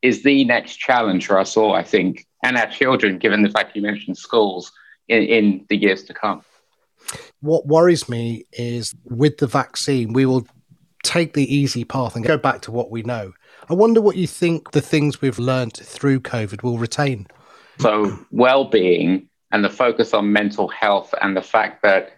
is 0.03 0.23
the 0.25 0.45
next 0.45 0.77
challenge 0.77 1.27
for 1.27 1.39
us 1.39 1.57
all, 1.57 1.73
I 1.73 1.85
think, 1.85 2.27
and 2.43 2.57
our 2.57 2.67
children, 2.67 3.19
given 3.19 3.43
the 3.43 3.49
fact 3.49 3.77
you 3.77 3.83
mentioned 3.83 4.19
schools 4.19 4.73
in, 5.09 5.23
in 5.23 5.67
the 5.69 5.77
years 5.77 6.03
to 6.05 6.15
come. 6.15 6.43
What 7.41 7.67
worries 7.67 8.09
me 8.09 8.45
is 8.53 8.95
with 9.05 9.39
the 9.39 9.47
vaccine, 9.47 10.13
we 10.13 10.27
will 10.27 10.47
take 11.05 11.35
the 11.35 11.55
easy 11.55 11.85
path 11.85 12.17
and 12.17 12.25
go 12.25 12.37
back 12.37 12.63
to 12.63 12.73
what 12.73 12.91
we 12.91 13.03
know. 13.03 13.33
I 13.69 13.75
wonder 13.75 14.01
what 14.01 14.17
you 14.17 14.27
think 14.27 14.73
the 14.73 14.81
things 14.81 15.21
we've 15.21 15.39
learned 15.39 15.75
through 15.75 16.21
COVID 16.21 16.63
will 16.63 16.79
retain. 16.79 17.27
So, 17.79 18.19
well 18.31 18.65
being 18.65 19.29
and 19.53 19.65
the 19.65 19.71
focus 19.71 20.15
on 20.15 20.33
mental 20.33 20.69
health 20.69 21.15
and 21.23 21.37
the 21.37 21.43
fact 21.43 21.83
that 21.83 22.13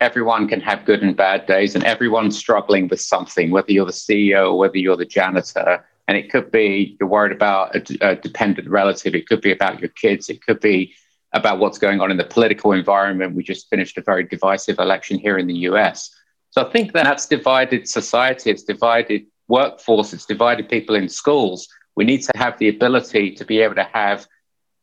everyone 0.00 0.48
can 0.48 0.60
have 0.60 0.84
good 0.84 1.02
and 1.02 1.16
bad 1.16 1.46
days 1.46 1.74
and 1.74 1.84
everyone's 1.84 2.36
struggling 2.36 2.88
with 2.88 3.00
something, 3.00 3.50
whether 3.50 3.70
you're 3.72 3.86
the 3.86 3.92
CEO 3.92 4.52
or 4.52 4.58
whether 4.58 4.78
you're 4.78 4.96
the 4.96 5.04
janitor, 5.04 5.84
And 6.08 6.16
it 6.16 6.30
could 6.30 6.50
be 6.50 6.96
you're 6.98 7.08
worried 7.08 7.32
about 7.32 7.76
a, 7.76 8.10
a 8.12 8.16
dependent 8.16 8.68
relative. 8.68 9.14
It 9.14 9.28
could 9.28 9.40
be 9.40 9.52
about 9.52 9.80
your 9.80 9.90
kids. 9.90 10.28
It 10.28 10.44
could 10.44 10.60
be 10.60 10.94
about 11.32 11.58
what's 11.58 11.78
going 11.78 12.00
on 12.00 12.10
in 12.10 12.16
the 12.16 12.24
political 12.24 12.72
environment. 12.72 13.36
We 13.36 13.42
just 13.42 13.68
finished 13.68 13.96
a 13.98 14.02
very 14.02 14.24
divisive 14.24 14.78
election 14.78 15.18
here 15.18 15.38
in 15.38 15.46
the 15.46 15.58
US. 15.70 16.10
So 16.50 16.66
I 16.66 16.70
think 16.70 16.92
that 16.92 17.04
that's 17.04 17.26
divided 17.26 17.88
society, 17.88 18.50
it's 18.50 18.64
divided 18.64 19.26
workforce, 19.48 20.12
it's 20.12 20.26
divided 20.26 20.68
people 20.68 20.96
in 20.96 21.08
schools. 21.08 21.68
We 21.96 22.04
need 22.04 22.22
to 22.22 22.32
have 22.36 22.58
the 22.58 22.68
ability 22.68 23.32
to 23.32 23.44
be 23.44 23.60
able 23.60 23.76
to 23.76 23.88
have 23.92 24.26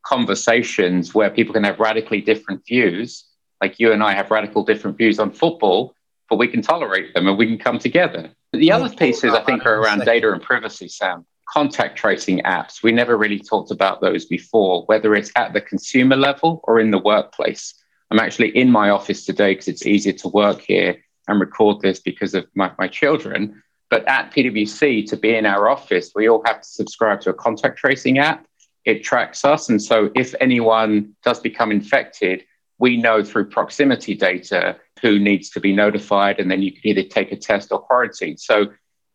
conversations 0.05 1.13
where 1.13 1.29
people 1.29 1.53
can 1.53 1.65
have 1.65 1.79
radically 1.79 2.21
different 2.21 2.65
views. 2.65 3.25
Like 3.61 3.79
you 3.79 3.91
and 3.91 4.01
I 4.01 4.13
have 4.13 4.31
radical 4.31 4.63
different 4.63 4.97
views 4.97 5.19
on 5.19 5.31
football, 5.31 5.93
but 6.29 6.37
we 6.37 6.47
can 6.47 6.61
tolerate 6.61 7.13
them 7.13 7.27
and 7.27 7.37
we 7.37 7.47
can 7.47 7.57
come 7.57 7.79
together. 7.79 8.29
The 8.53 8.71
other 8.71 8.89
pieces 8.89 9.33
I 9.33 9.43
think 9.43 9.65
are 9.65 9.81
around 9.81 10.05
data 10.05 10.31
and 10.31 10.41
privacy, 10.41 10.87
Sam. 10.87 11.25
Contact 11.49 11.97
tracing 11.97 12.39
apps. 12.39 12.83
We 12.83 12.91
never 12.91 13.17
really 13.17 13.39
talked 13.39 13.71
about 13.71 13.99
those 13.99 14.25
before, 14.25 14.83
whether 14.85 15.15
it's 15.15 15.31
at 15.35 15.53
the 15.53 15.61
consumer 15.61 16.15
level 16.15 16.61
or 16.63 16.79
in 16.79 16.91
the 16.91 16.99
workplace. 16.99 17.73
I'm 18.11 18.19
actually 18.19 18.49
in 18.49 18.71
my 18.71 18.89
office 18.89 19.25
today 19.25 19.51
because 19.51 19.67
it's 19.67 19.85
easier 19.85 20.13
to 20.13 20.29
work 20.29 20.61
here 20.61 20.97
and 21.27 21.39
record 21.39 21.81
this 21.81 21.99
because 21.99 22.33
of 22.33 22.45
my, 22.55 22.71
my 22.77 22.87
children. 22.87 23.61
But 23.89 24.07
at 24.07 24.33
PwC, 24.33 25.07
to 25.09 25.17
be 25.17 25.35
in 25.35 25.45
our 25.45 25.69
office, 25.69 26.11
we 26.13 26.27
all 26.27 26.43
have 26.45 26.61
to 26.61 26.67
subscribe 26.67 27.21
to 27.21 27.29
a 27.29 27.33
contact 27.33 27.77
tracing 27.77 28.19
app. 28.19 28.45
It 28.85 29.03
tracks 29.03 29.45
us. 29.45 29.69
And 29.69 29.81
so 29.81 30.11
if 30.15 30.35
anyone 30.39 31.15
does 31.23 31.39
become 31.39 31.71
infected, 31.71 32.43
we 32.79 32.97
know 32.97 33.23
through 33.23 33.49
proximity 33.49 34.13
data 34.15 34.77
who 35.01 35.19
needs 35.19 35.49
to 35.51 35.59
be 35.59 35.73
notified. 35.73 36.39
And 36.39 36.49
then 36.51 36.61
you 36.61 36.71
can 36.71 36.81
either 36.83 37.03
take 37.03 37.31
a 37.31 37.35
test 37.35 37.71
or 37.71 37.79
quarantine. 37.79 38.37
So 38.37 38.67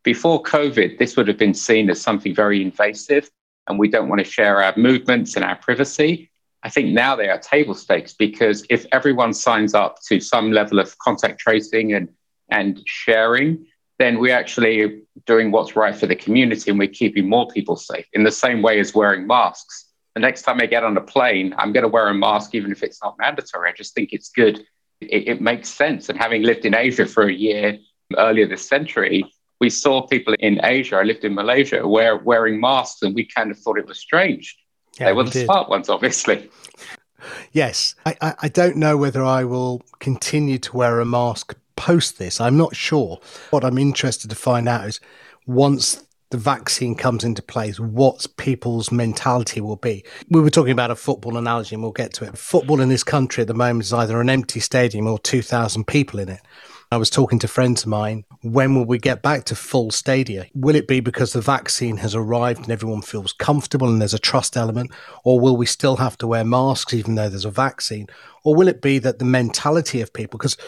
before 0.02 0.42
COVID, 0.42 0.98
this 0.98 1.16
would 1.16 1.28
have 1.28 1.38
been 1.38 1.54
seen 1.54 1.88
as 1.90 2.00
something 2.00 2.34
very 2.34 2.60
invasive. 2.60 3.30
And 3.68 3.78
we 3.78 3.88
don't 3.88 4.08
want 4.08 4.18
to 4.18 4.24
share 4.24 4.62
our 4.62 4.74
movements 4.76 5.36
and 5.36 5.44
our 5.44 5.56
privacy. 5.56 6.31
I 6.62 6.68
think 6.68 6.90
now 6.90 7.16
they 7.16 7.28
are 7.28 7.38
table 7.38 7.74
stakes 7.74 8.14
because 8.14 8.64
if 8.70 8.86
everyone 8.92 9.32
signs 9.32 9.74
up 9.74 10.00
to 10.08 10.20
some 10.20 10.52
level 10.52 10.78
of 10.78 10.96
contact 10.98 11.40
tracing 11.40 11.92
and, 11.92 12.08
and 12.50 12.80
sharing, 12.86 13.66
then 13.98 14.20
we're 14.20 14.34
actually 14.34 15.02
doing 15.26 15.50
what's 15.50 15.74
right 15.74 15.94
for 15.94 16.06
the 16.06 16.14
community 16.14 16.70
and 16.70 16.78
we're 16.78 16.88
keeping 16.88 17.28
more 17.28 17.48
people 17.48 17.76
safe 17.76 18.06
in 18.12 18.22
the 18.22 18.30
same 18.30 18.62
way 18.62 18.78
as 18.78 18.94
wearing 18.94 19.26
masks. 19.26 19.86
The 20.14 20.20
next 20.20 20.42
time 20.42 20.60
I 20.60 20.66
get 20.66 20.84
on 20.84 20.96
a 20.96 21.00
plane, 21.00 21.54
I'm 21.58 21.72
going 21.72 21.82
to 21.82 21.88
wear 21.88 22.08
a 22.08 22.14
mask 22.14 22.54
even 22.54 22.70
if 22.70 22.82
it's 22.82 23.02
not 23.02 23.16
mandatory. 23.18 23.68
I 23.68 23.72
just 23.72 23.94
think 23.94 24.12
it's 24.12 24.28
good. 24.28 24.64
It, 25.00 25.28
it 25.28 25.40
makes 25.40 25.68
sense. 25.68 26.08
And 26.08 26.18
having 26.18 26.42
lived 26.42 26.64
in 26.64 26.74
Asia 26.74 27.06
for 27.06 27.24
a 27.24 27.32
year 27.32 27.78
earlier 28.16 28.46
this 28.46 28.68
century, 28.68 29.24
we 29.60 29.70
saw 29.70 30.06
people 30.06 30.34
in 30.38 30.60
Asia, 30.64 30.96
I 30.96 31.02
lived 31.02 31.24
in 31.24 31.34
Malaysia, 31.34 31.86
wear, 31.86 32.18
wearing 32.18 32.60
masks 32.60 33.02
and 33.02 33.14
we 33.14 33.24
kind 33.24 33.50
of 33.50 33.58
thought 33.58 33.78
it 33.78 33.86
was 33.86 33.98
strange 33.98 34.56
yeah, 34.98 35.06
they 35.06 35.12
were 35.12 35.24
the 35.24 35.30
did. 35.30 35.44
smart 35.46 35.68
ones, 35.68 35.88
obviously. 35.88 36.50
Yes, 37.52 37.94
I, 38.04 38.34
I 38.42 38.48
don't 38.48 38.76
know 38.76 38.96
whether 38.96 39.22
I 39.22 39.44
will 39.44 39.82
continue 40.00 40.58
to 40.58 40.76
wear 40.76 40.98
a 40.98 41.04
mask 41.04 41.54
post 41.76 42.18
this. 42.18 42.40
I'm 42.40 42.56
not 42.56 42.74
sure. 42.74 43.20
What 43.50 43.64
I'm 43.64 43.78
interested 43.78 44.28
to 44.30 44.34
find 44.34 44.68
out 44.68 44.88
is 44.88 44.98
once 45.46 46.02
the 46.30 46.38
vaccine 46.38 46.94
comes 46.94 47.24
into 47.24 47.42
place, 47.42 47.78
what 47.78 48.26
people's 48.38 48.90
mentality 48.90 49.60
will 49.60 49.76
be. 49.76 50.02
We 50.30 50.40
were 50.40 50.50
talking 50.50 50.72
about 50.72 50.90
a 50.90 50.96
football 50.96 51.36
analogy, 51.36 51.74
and 51.74 51.82
we'll 51.82 51.92
get 51.92 52.14
to 52.14 52.24
it. 52.24 52.38
Football 52.38 52.80
in 52.80 52.88
this 52.88 53.04
country 53.04 53.42
at 53.42 53.48
the 53.48 53.54
moment 53.54 53.84
is 53.84 53.92
either 53.92 54.18
an 54.20 54.30
empty 54.30 54.58
stadium 54.58 55.06
or 55.06 55.18
2,000 55.18 55.86
people 55.86 56.18
in 56.18 56.30
it. 56.30 56.40
I 56.92 56.98
was 56.98 57.08
talking 57.08 57.38
to 57.38 57.48
friends 57.48 57.84
of 57.84 57.88
mine, 57.88 58.26
when 58.42 58.74
will 58.74 58.84
we 58.84 58.98
get 58.98 59.22
back 59.22 59.44
to 59.44 59.54
full 59.54 59.90
stadia? 59.90 60.48
Will 60.54 60.76
it 60.76 60.86
be 60.86 61.00
because 61.00 61.32
the 61.32 61.40
vaccine 61.40 61.96
has 61.96 62.14
arrived 62.14 62.60
and 62.60 62.70
everyone 62.70 63.00
feels 63.00 63.32
comfortable 63.32 63.88
and 63.88 63.98
there's 63.98 64.12
a 64.12 64.18
trust 64.18 64.58
element? 64.58 64.90
Or 65.24 65.40
will 65.40 65.56
we 65.56 65.64
still 65.64 65.96
have 65.96 66.18
to 66.18 66.26
wear 66.26 66.44
masks 66.44 66.92
even 66.92 67.14
though 67.14 67.30
there's 67.30 67.46
a 67.46 67.50
vaccine? 67.50 68.08
Or 68.44 68.54
will 68.54 68.68
it 68.68 68.82
be 68.82 68.98
that 68.98 69.18
the 69.18 69.24
mentality 69.24 70.02
of 70.02 70.12
people, 70.12 70.36
because 70.36 70.58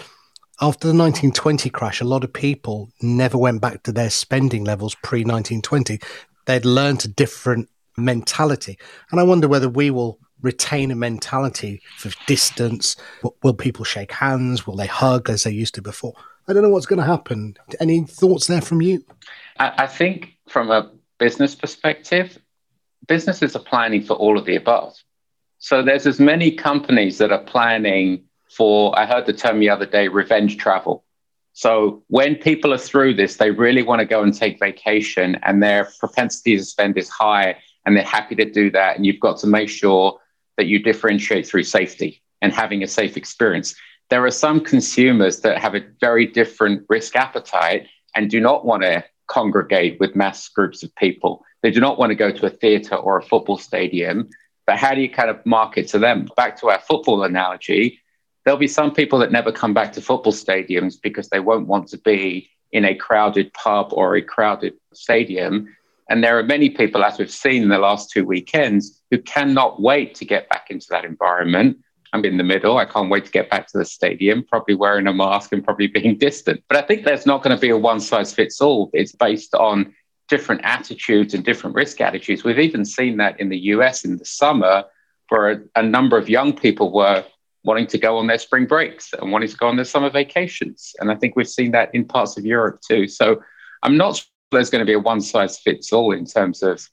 after 0.62 0.88
the 0.88 0.94
1920 0.94 1.68
crash, 1.68 2.00
a 2.00 2.06
lot 2.06 2.24
of 2.24 2.32
people 2.32 2.88
never 3.02 3.36
went 3.36 3.60
back 3.60 3.82
to 3.82 3.92
their 3.92 4.08
spending 4.08 4.64
levels 4.64 4.94
pre 4.94 5.24
1920. 5.24 6.00
They'd 6.46 6.64
learned 6.64 7.04
a 7.04 7.08
different 7.08 7.68
mentality. 7.98 8.78
And 9.10 9.20
I 9.20 9.24
wonder 9.24 9.46
whether 9.46 9.68
we 9.68 9.90
will 9.90 10.18
retain 10.44 10.92
a 10.92 10.94
mentality 10.94 11.80
for 11.96 12.12
distance? 12.26 12.96
Will 13.42 13.54
people 13.54 13.84
shake 13.84 14.12
hands? 14.12 14.66
Will 14.66 14.76
they 14.76 14.86
hug 14.86 15.30
as 15.30 15.42
they 15.42 15.50
used 15.50 15.74
to 15.74 15.82
before? 15.82 16.14
I 16.46 16.52
don't 16.52 16.62
know 16.62 16.68
what's 16.68 16.86
going 16.86 17.00
to 17.00 17.06
happen. 17.06 17.56
Any 17.80 18.04
thoughts 18.04 18.46
there 18.46 18.60
from 18.60 18.82
you? 18.82 19.04
I 19.58 19.86
think 19.86 20.36
from 20.48 20.70
a 20.70 20.90
business 21.18 21.54
perspective, 21.54 22.38
businesses 23.08 23.56
are 23.56 23.62
planning 23.62 24.02
for 24.02 24.14
all 24.14 24.38
of 24.38 24.44
the 24.44 24.56
above. 24.56 24.94
So 25.58 25.82
there's 25.82 26.06
as 26.06 26.20
many 26.20 26.50
companies 26.52 27.18
that 27.18 27.32
are 27.32 27.42
planning 27.42 28.24
for, 28.50 28.96
I 28.98 29.06
heard 29.06 29.26
the 29.26 29.32
term 29.32 29.58
the 29.58 29.70
other 29.70 29.86
day, 29.86 30.08
revenge 30.08 30.58
travel. 30.58 31.04
So 31.54 32.02
when 32.08 32.34
people 32.34 32.74
are 32.74 32.78
through 32.78 33.14
this, 33.14 33.36
they 33.36 33.50
really 33.50 33.82
want 33.82 34.00
to 34.00 34.04
go 34.04 34.22
and 34.22 34.34
take 34.34 34.58
vacation 34.58 35.38
and 35.42 35.62
their 35.62 35.88
propensity 35.98 36.56
to 36.56 36.64
spend 36.64 36.98
is 36.98 37.08
high 37.08 37.56
and 37.86 37.96
they're 37.96 38.04
happy 38.04 38.34
to 38.34 38.44
do 38.44 38.70
that. 38.72 38.96
And 38.96 39.06
you've 39.06 39.20
got 39.20 39.38
to 39.38 39.46
make 39.46 39.68
sure 39.68 40.18
that 40.56 40.66
you 40.66 40.78
differentiate 40.78 41.46
through 41.46 41.64
safety 41.64 42.22
and 42.42 42.52
having 42.52 42.82
a 42.82 42.88
safe 42.88 43.16
experience. 43.16 43.74
There 44.10 44.24
are 44.24 44.30
some 44.30 44.60
consumers 44.60 45.40
that 45.40 45.58
have 45.58 45.74
a 45.74 45.84
very 46.00 46.26
different 46.26 46.84
risk 46.88 47.16
appetite 47.16 47.88
and 48.14 48.30
do 48.30 48.40
not 48.40 48.64
want 48.64 48.82
to 48.82 49.04
congregate 49.26 49.98
with 50.00 50.14
mass 50.14 50.48
groups 50.48 50.82
of 50.82 50.94
people. 50.96 51.44
They 51.62 51.70
do 51.70 51.80
not 51.80 51.98
want 51.98 52.10
to 52.10 52.14
go 52.14 52.30
to 52.30 52.46
a 52.46 52.50
theater 52.50 52.94
or 52.94 53.18
a 53.18 53.22
football 53.22 53.56
stadium. 53.56 54.28
But 54.66 54.76
how 54.76 54.94
do 54.94 55.00
you 55.00 55.10
kind 55.10 55.30
of 55.30 55.44
market 55.44 55.88
to 55.88 55.98
them? 55.98 56.28
Back 56.36 56.60
to 56.60 56.68
our 56.68 56.80
football 56.80 57.24
analogy, 57.24 58.00
there'll 58.44 58.58
be 58.58 58.68
some 58.68 58.92
people 58.92 59.18
that 59.20 59.32
never 59.32 59.52
come 59.52 59.74
back 59.74 59.92
to 59.94 60.00
football 60.00 60.32
stadiums 60.32 61.00
because 61.00 61.28
they 61.28 61.40
won't 61.40 61.66
want 61.66 61.88
to 61.88 61.98
be 61.98 62.50
in 62.72 62.84
a 62.84 62.94
crowded 62.94 63.52
pub 63.54 63.92
or 63.92 64.16
a 64.16 64.22
crowded 64.22 64.74
stadium. 64.92 65.74
And 66.14 66.22
there 66.22 66.38
are 66.38 66.44
many 66.44 66.70
people, 66.70 67.02
as 67.02 67.18
we've 67.18 67.28
seen 67.28 67.64
in 67.64 67.70
the 67.70 67.78
last 67.78 68.08
two 68.08 68.24
weekends, 68.24 69.02
who 69.10 69.18
cannot 69.18 69.82
wait 69.82 70.14
to 70.14 70.24
get 70.24 70.48
back 70.48 70.70
into 70.70 70.86
that 70.90 71.04
environment. 71.04 71.78
I'm 72.12 72.24
in 72.24 72.36
the 72.36 72.44
middle. 72.44 72.78
I 72.78 72.84
can't 72.84 73.10
wait 73.10 73.24
to 73.24 73.32
get 73.32 73.50
back 73.50 73.66
to 73.72 73.78
the 73.78 73.84
stadium, 73.84 74.44
probably 74.44 74.76
wearing 74.76 75.08
a 75.08 75.12
mask 75.12 75.50
and 75.50 75.64
probably 75.64 75.88
being 75.88 76.16
distant. 76.28 76.62
But 76.68 76.78
I 76.78 76.82
think 76.82 77.04
there's 77.04 77.26
not 77.26 77.42
going 77.42 77.56
to 77.56 77.60
be 77.60 77.70
a 77.70 77.76
one 77.76 77.98
size 77.98 78.32
fits 78.32 78.60
all. 78.60 78.90
It's 78.92 79.10
based 79.10 79.56
on 79.56 79.92
different 80.28 80.60
attitudes 80.62 81.34
and 81.34 81.44
different 81.44 81.74
risk 81.74 82.00
attitudes. 82.00 82.44
We've 82.44 82.60
even 82.60 82.84
seen 82.84 83.16
that 83.16 83.40
in 83.40 83.48
the 83.48 83.58
US 83.74 84.04
in 84.04 84.16
the 84.16 84.24
summer, 84.24 84.84
where 85.30 85.50
a, 85.50 85.60
a 85.74 85.82
number 85.82 86.16
of 86.16 86.28
young 86.28 86.52
people 86.52 86.92
were 86.92 87.24
wanting 87.64 87.88
to 87.88 87.98
go 87.98 88.18
on 88.18 88.28
their 88.28 88.38
spring 88.38 88.66
breaks 88.66 89.12
and 89.14 89.32
wanting 89.32 89.48
to 89.48 89.56
go 89.56 89.66
on 89.66 89.74
their 89.74 89.84
summer 89.84 90.10
vacations. 90.10 90.94
And 91.00 91.10
I 91.10 91.16
think 91.16 91.34
we've 91.34 91.48
seen 91.48 91.72
that 91.72 91.92
in 91.92 92.04
parts 92.04 92.36
of 92.38 92.46
Europe 92.46 92.82
too. 92.88 93.08
So 93.08 93.42
I'm 93.82 93.96
not 93.96 94.24
there's 94.54 94.70
going 94.70 94.80
to 94.80 94.86
be 94.86 94.94
a 94.94 94.98
one 94.98 95.20
size 95.20 95.58
fits 95.58 95.92
all 95.92 96.12
in 96.12 96.24
terms 96.24 96.62
of 96.62 96.88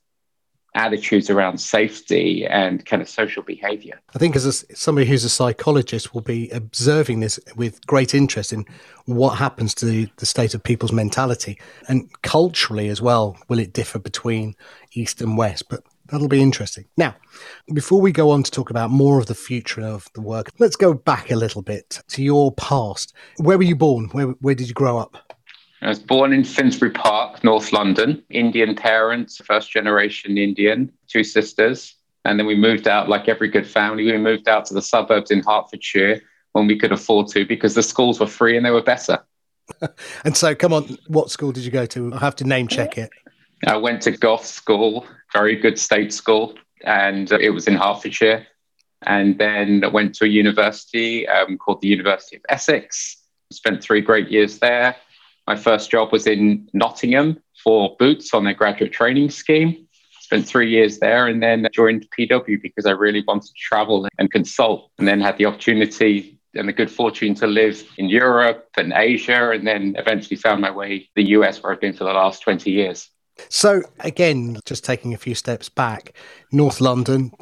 attitudes 0.73 1.29
around 1.29 1.57
safety 1.57 2.45
and 2.45 2.85
kind 2.85 3.01
of 3.01 3.09
social 3.09 3.43
behavior. 3.43 3.99
I 4.15 4.19
think 4.19 4.35
as 4.35 4.45
a, 4.45 4.53
somebody 4.75 5.05
who's 5.05 5.25
a 5.25 5.29
psychologist 5.29 6.13
will 6.13 6.21
be 6.21 6.49
observing 6.49 7.19
this 7.19 7.39
with 7.55 7.85
great 7.87 8.15
interest 8.15 8.53
in 8.53 8.65
what 9.05 9.31
happens 9.31 9.73
to 9.75 9.85
the, 9.85 10.09
the 10.17 10.25
state 10.25 10.53
of 10.53 10.63
people's 10.63 10.93
mentality 10.93 11.59
and 11.89 12.09
culturally 12.21 12.87
as 12.87 13.01
well 13.01 13.37
will 13.49 13.59
it 13.59 13.73
differ 13.73 13.99
between 13.99 14.55
east 14.93 15.21
and 15.21 15.37
west 15.37 15.67
but 15.67 15.83
that'll 16.11 16.27
be 16.27 16.41
interesting. 16.41 16.85
Now, 16.97 17.15
before 17.73 18.01
we 18.01 18.11
go 18.11 18.29
on 18.29 18.43
to 18.43 18.51
talk 18.51 18.69
about 18.69 18.91
more 18.91 19.19
of 19.19 19.25
the 19.25 19.35
future 19.35 19.81
of 19.81 20.07
the 20.13 20.21
work, 20.21 20.51
let's 20.59 20.75
go 20.75 20.93
back 20.93 21.31
a 21.31 21.35
little 21.35 21.61
bit 21.61 22.01
to 22.09 22.21
your 22.21 22.51
past. 22.53 23.13
Where 23.37 23.57
were 23.57 23.63
you 23.63 23.75
born? 23.75 24.09
Where, 24.11 24.27
where 24.27 24.55
did 24.55 24.67
you 24.67 24.73
grow 24.73 24.97
up? 24.97 25.30
I 25.81 25.89
was 25.89 25.99
born 25.99 26.31
in 26.31 26.43
Finsbury 26.43 26.91
Park, 26.91 27.43
North 27.43 27.73
London. 27.73 28.23
Indian 28.29 28.75
parents, 28.75 29.37
first 29.43 29.71
generation 29.71 30.37
Indian, 30.37 30.91
two 31.07 31.23
sisters. 31.23 31.95
And 32.23 32.39
then 32.39 32.45
we 32.45 32.55
moved 32.55 32.87
out, 32.87 33.09
like 33.09 33.27
every 33.27 33.47
good 33.47 33.65
family, 33.65 34.05
we 34.05 34.17
moved 34.17 34.47
out 34.47 34.65
to 34.65 34.75
the 34.75 34.81
suburbs 34.81 35.31
in 35.31 35.41
Hertfordshire 35.41 36.21
when 36.51 36.67
we 36.67 36.77
could 36.77 36.91
afford 36.91 37.29
to 37.29 37.45
because 37.45 37.73
the 37.73 37.81
schools 37.81 38.19
were 38.19 38.27
free 38.27 38.55
and 38.55 38.65
they 38.65 38.69
were 38.69 38.83
better. 38.83 39.19
and 40.23 40.37
so, 40.37 40.53
come 40.53 40.71
on, 40.71 40.97
what 41.07 41.31
school 41.31 41.51
did 41.51 41.65
you 41.65 41.71
go 41.71 41.87
to? 41.87 42.13
I 42.13 42.19
have 42.19 42.35
to 42.37 42.43
name 42.43 42.67
check 42.67 42.97
it. 42.97 43.09
I 43.65 43.77
went 43.77 44.01
to 44.03 44.11
Goffs 44.11 44.45
School, 44.45 45.07
very 45.33 45.55
good 45.55 45.79
state 45.79 46.13
school, 46.13 46.55
and 46.83 47.31
it 47.31 47.51
was 47.51 47.67
in 47.67 47.75
Hertfordshire. 47.75 48.45
And 49.03 49.39
then 49.39 49.83
I 49.83 49.87
went 49.87 50.13
to 50.15 50.25
a 50.25 50.27
university 50.27 51.27
um, 51.27 51.57
called 51.57 51.81
the 51.81 51.87
University 51.87 52.35
of 52.35 52.43
Essex. 52.49 53.17
Spent 53.51 53.83
three 53.83 54.01
great 54.01 54.29
years 54.29 54.59
there. 54.59 54.95
My 55.51 55.57
first 55.57 55.91
job 55.91 56.13
was 56.13 56.27
in 56.27 56.69
Nottingham 56.71 57.37
for 57.61 57.97
Boots 57.99 58.33
on 58.33 58.45
their 58.45 58.53
graduate 58.53 58.93
training 58.93 59.31
scheme. 59.31 59.85
Spent 60.21 60.47
three 60.47 60.69
years 60.69 60.99
there 60.99 61.27
and 61.27 61.43
then 61.43 61.67
joined 61.73 62.07
PW 62.17 62.61
because 62.61 62.85
I 62.85 62.91
really 62.91 63.21
wanted 63.27 63.47
to 63.47 63.53
travel 63.57 64.07
and 64.17 64.31
consult, 64.31 64.89
and 64.97 65.05
then 65.05 65.19
had 65.19 65.37
the 65.37 65.47
opportunity 65.47 66.39
and 66.55 66.69
the 66.69 66.71
good 66.71 66.89
fortune 66.89 67.35
to 67.35 67.47
live 67.47 67.83
in 67.97 68.07
Europe 68.07 68.69
and 68.77 68.93
Asia, 68.95 69.49
and 69.49 69.67
then 69.67 69.93
eventually 69.97 70.37
found 70.37 70.61
my 70.61 70.71
way 70.71 70.99
to 70.99 71.07
the 71.17 71.25
US, 71.35 71.61
where 71.61 71.73
I've 71.73 71.81
been 71.81 71.91
for 71.91 72.05
the 72.05 72.13
last 72.13 72.43
20 72.43 72.71
years. 72.71 73.09
So, 73.49 73.81
again, 73.99 74.57
just 74.65 74.85
taking 74.85 75.13
a 75.13 75.17
few 75.17 75.35
steps 75.35 75.67
back, 75.67 76.13
North 76.53 76.79
London, 76.79 77.33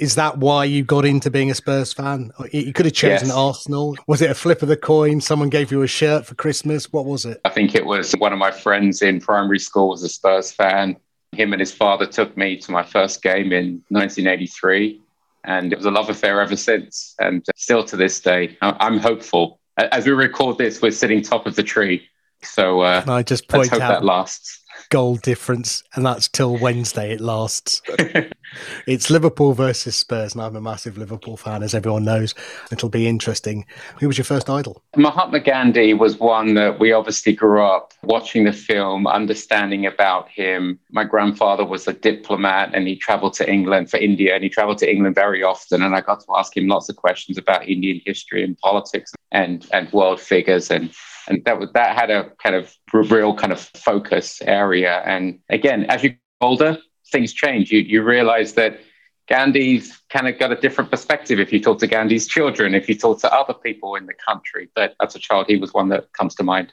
is 0.00 0.14
that 0.14 0.38
why 0.38 0.64
you 0.64 0.82
got 0.82 1.04
into 1.04 1.30
being 1.30 1.50
a 1.50 1.54
Spurs 1.54 1.92
fan? 1.92 2.32
You 2.52 2.72
could 2.72 2.86
have 2.86 2.94
chosen 2.94 3.28
yes. 3.28 3.36
Arsenal. 3.36 3.96
Was 4.06 4.22
it 4.22 4.30
a 4.30 4.34
flip 4.34 4.62
of 4.62 4.68
the 4.68 4.76
coin? 4.76 5.20
Someone 5.20 5.50
gave 5.50 5.70
you 5.70 5.82
a 5.82 5.86
shirt 5.86 6.24
for 6.24 6.34
Christmas? 6.34 6.90
What 6.90 7.04
was 7.04 7.26
it? 7.26 7.40
I 7.44 7.50
think 7.50 7.74
it 7.74 7.84
was 7.84 8.12
one 8.12 8.32
of 8.32 8.38
my 8.38 8.50
friends 8.50 9.02
in 9.02 9.20
primary 9.20 9.58
school 9.58 9.90
was 9.90 10.02
a 10.02 10.08
Spurs 10.08 10.52
fan. 10.52 10.96
Him 11.32 11.52
and 11.52 11.60
his 11.60 11.72
father 11.72 12.06
took 12.06 12.36
me 12.36 12.56
to 12.56 12.72
my 12.72 12.82
first 12.82 13.22
game 13.22 13.52
in 13.52 13.82
1983. 13.90 15.00
And 15.44 15.72
it 15.72 15.76
was 15.76 15.86
a 15.86 15.90
love 15.90 16.08
affair 16.08 16.40
ever 16.40 16.56
since. 16.56 17.14
And 17.20 17.44
still 17.56 17.84
to 17.84 17.96
this 17.96 18.20
day, 18.20 18.56
I'm 18.62 18.98
hopeful. 18.98 19.60
As 19.76 20.06
we 20.06 20.12
record 20.12 20.56
this, 20.56 20.80
we're 20.80 20.90
sitting 20.92 21.22
top 21.22 21.46
of 21.46 21.56
the 21.56 21.62
tree. 21.62 22.08
So 22.42 22.80
uh, 22.80 23.04
I 23.06 23.22
just 23.22 23.48
point 23.48 23.72
out 23.72 23.80
that 23.80 24.04
lasts 24.04 24.59
goal 24.88 25.16
difference, 25.16 25.82
and 25.94 26.04
that's 26.04 26.28
till 26.28 26.56
Wednesday. 26.56 27.12
It 27.12 27.20
lasts. 27.20 27.82
it's 28.86 29.10
Liverpool 29.10 29.52
versus 29.52 29.96
Spurs, 29.96 30.34
and 30.34 30.42
I'm 30.42 30.56
a 30.56 30.60
massive 30.60 30.98
Liverpool 30.98 31.36
fan, 31.36 31.62
as 31.62 31.74
everyone 31.74 32.04
knows. 32.04 32.34
It'll 32.72 32.88
be 32.88 33.06
interesting. 33.06 33.66
Who 33.98 34.08
was 34.08 34.18
your 34.18 34.24
first 34.24 34.48
idol? 34.48 34.82
Mahatma 34.96 35.40
Gandhi 35.40 35.94
was 35.94 36.18
one 36.18 36.54
that 36.54 36.80
we 36.80 36.92
obviously 36.92 37.32
grew 37.32 37.62
up 37.62 37.92
watching 38.02 38.44
the 38.44 38.52
film, 38.52 39.06
understanding 39.06 39.86
about 39.86 40.28
him. 40.28 40.78
My 40.90 41.04
grandfather 41.04 41.64
was 41.64 41.86
a 41.86 41.92
diplomat, 41.92 42.74
and 42.74 42.88
he 42.88 42.96
traveled 42.96 43.34
to 43.34 43.50
England 43.50 43.90
for 43.90 43.98
India, 43.98 44.34
and 44.34 44.42
he 44.42 44.50
traveled 44.50 44.78
to 44.78 44.90
England 44.90 45.14
very 45.14 45.42
often. 45.42 45.82
And 45.82 45.94
I 45.94 46.00
got 46.00 46.20
to 46.20 46.26
ask 46.36 46.56
him 46.56 46.66
lots 46.66 46.88
of 46.88 46.96
questions 46.96 47.38
about 47.38 47.68
Indian 47.68 48.00
history 48.04 48.42
and 48.42 48.58
politics 48.58 49.12
and 49.32 49.66
and 49.72 49.92
world 49.92 50.20
figures 50.20 50.70
and 50.70 50.92
and 51.28 51.44
that 51.44 51.58
was 51.58 51.70
that 51.72 51.96
had 51.96 52.10
a 52.10 52.30
kind 52.42 52.54
of 52.54 52.74
real 52.92 53.34
kind 53.34 53.52
of 53.52 53.60
focus 53.60 54.40
area. 54.42 55.02
And 55.04 55.40
again, 55.48 55.84
as 55.84 56.02
you 56.02 56.10
get 56.10 56.18
older, 56.40 56.78
things 57.10 57.32
change. 57.32 57.70
You 57.70 57.80
you 57.80 58.02
realize 58.02 58.54
that 58.54 58.80
Gandhi's 59.28 60.02
kind 60.10 60.26
of 60.26 60.38
got 60.38 60.50
a 60.50 60.56
different 60.56 60.90
perspective 60.90 61.38
if 61.38 61.52
you 61.52 61.60
talk 61.60 61.78
to 61.78 61.86
Gandhi's 61.86 62.26
children, 62.26 62.74
if 62.74 62.88
you 62.88 62.96
talk 62.96 63.20
to 63.20 63.32
other 63.32 63.54
people 63.54 63.94
in 63.94 64.06
the 64.06 64.14
country. 64.14 64.68
But 64.74 64.94
as 65.00 65.14
a 65.14 65.20
child, 65.20 65.46
he 65.48 65.56
was 65.56 65.72
one 65.72 65.88
that 65.90 66.12
comes 66.12 66.34
to 66.36 66.42
mind. 66.42 66.72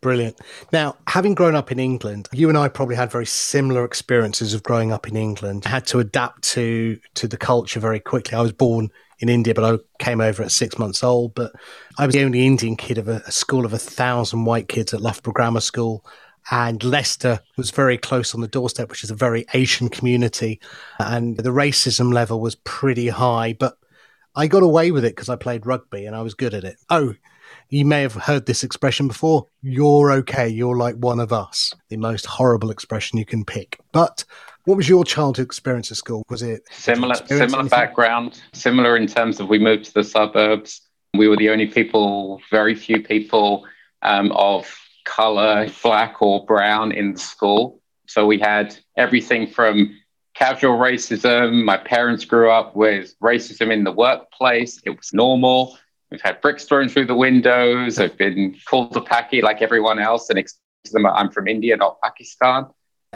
Brilliant. 0.00 0.38
Now, 0.70 0.96
having 1.06 1.34
grown 1.34 1.54
up 1.54 1.72
in 1.72 1.78
England, 1.78 2.28
you 2.30 2.50
and 2.50 2.58
I 2.58 2.68
probably 2.68 2.94
had 2.94 3.10
very 3.10 3.24
similar 3.24 3.84
experiences 3.86 4.52
of 4.52 4.62
growing 4.62 4.92
up 4.92 5.08
in 5.08 5.16
England. 5.16 5.62
I 5.64 5.70
had 5.70 5.86
to 5.88 5.98
adapt 5.98 6.42
to 6.52 6.98
to 7.14 7.26
the 7.26 7.38
culture 7.38 7.80
very 7.80 8.00
quickly. 8.00 8.36
I 8.36 8.42
was 8.42 8.52
born 8.52 8.90
in 9.18 9.28
India, 9.28 9.54
but 9.54 9.64
I 9.64 9.78
came 10.02 10.20
over 10.20 10.42
at 10.42 10.50
six 10.50 10.78
months 10.78 11.02
old. 11.02 11.34
But 11.34 11.52
I 11.98 12.06
was 12.06 12.14
the 12.14 12.24
only 12.24 12.46
Indian 12.46 12.76
kid 12.76 12.98
of 12.98 13.08
a, 13.08 13.22
a 13.26 13.32
school 13.32 13.64
of 13.64 13.72
a 13.72 13.78
thousand 13.78 14.44
white 14.44 14.68
kids 14.68 14.92
at 14.92 15.00
Loughborough 15.00 15.32
Grammar 15.32 15.60
School. 15.60 16.04
And 16.50 16.84
Leicester 16.84 17.40
was 17.56 17.70
very 17.70 17.96
close 17.96 18.34
on 18.34 18.42
the 18.42 18.48
doorstep, 18.48 18.90
which 18.90 19.02
is 19.02 19.10
a 19.10 19.14
very 19.14 19.46
Asian 19.54 19.88
community. 19.88 20.60
And 20.98 21.36
the 21.36 21.50
racism 21.50 22.12
level 22.12 22.40
was 22.40 22.54
pretty 22.54 23.08
high. 23.08 23.54
But 23.54 23.78
I 24.36 24.46
got 24.46 24.62
away 24.62 24.90
with 24.90 25.04
it 25.04 25.16
because 25.16 25.28
I 25.28 25.36
played 25.36 25.66
rugby 25.66 26.04
and 26.04 26.14
I 26.14 26.22
was 26.22 26.34
good 26.34 26.54
at 26.54 26.64
it. 26.64 26.76
Oh, 26.90 27.14
you 27.70 27.84
may 27.84 28.02
have 28.02 28.14
heard 28.14 28.46
this 28.46 28.62
expression 28.62 29.08
before. 29.08 29.46
You're 29.62 30.12
okay. 30.12 30.48
You're 30.48 30.76
like 30.76 30.96
one 30.96 31.20
of 31.20 31.32
us. 31.32 31.72
The 31.88 31.96
most 31.96 32.26
horrible 32.26 32.70
expression 32.70 33.18
you 33.18 33.24
can 33.24 33.44
pick. 33.44 33.80
But 33.92 34.24
what 34.64 34.76
was 34.76 34.88
your 34.88 35.04
childhood 35.04 35.44
experience 35.44 35.90
at 35.90 35.96
school? 35.96 36.24
Was 36.28 36.42
it 36.42 36.62
similar? 36.70 37.14
Similar 37.14 37.44
anything? 37.44 37.68
background. 37.68 38.40
Similar 38.52 38.96
in 38.96 39.06
terms 39.06 39.40
of 39.40 39.48
we 39.48 39.58
moved 39.58 39.84
to 39.86 39.94
the 39.94 40.04
suburbs. 40.04 40.80
We 41.12 41.28
were 41.28 41.36
the 41.36 41.50
only 41.50 41.66
people, 41.66 42.40
very 42.50 42.74
few 42.74 43.02
people 43.02 43.66
um, 44.02 44.32
of 44.32 44.74
color, 45.04 45.68
black 45.82 46.20
or 46.20 46.44
brown 46.46 46.92
in 46.92 47.12
the 47.12 47.20
school. 47.20 47.80
So 48.06 48.26
we 48.26 48.38
had 48.38 48.76
everything 48.96 49.46
from 49.46 49.96
casual 50.34 50.78
racism. 50.78 51.64
My 51.64 51.76
parents 51.76 52.24
grew 52.24 52.50
up 52.50 52.74
with 52.74 53.14
racism 53.20 53.70
in 53.70 53.84
the 53.84 53.92
workplace. 53.92 54.80
It 54.84 54.90
was 54.90 55.12
normal. 55.12 55.78
We've 56.10 56.20
had 56.20 56.40
bricks 56.40 56.64
thrown 56.64 56.88
through 56.88 57.06
the 57.06 57.14
windows. 57.14 57.98
I've 57.98 58.16
been 58.16 58.56
called 58.66 58.96
a 58.96 59.00
Paki 59.00 59.42
like 59.42 59.62
everyone 59.62 59.98
else 59.98 60.30
and 60.30 60.38
explained 60.38 60.84
to 60.84 60.92
them 60.92 61.06
I'm 61.06 61.30
from 61.30 61.48
India, 61.48 61.76
not 61.76 62.00
Pakistan. 62.02 62.66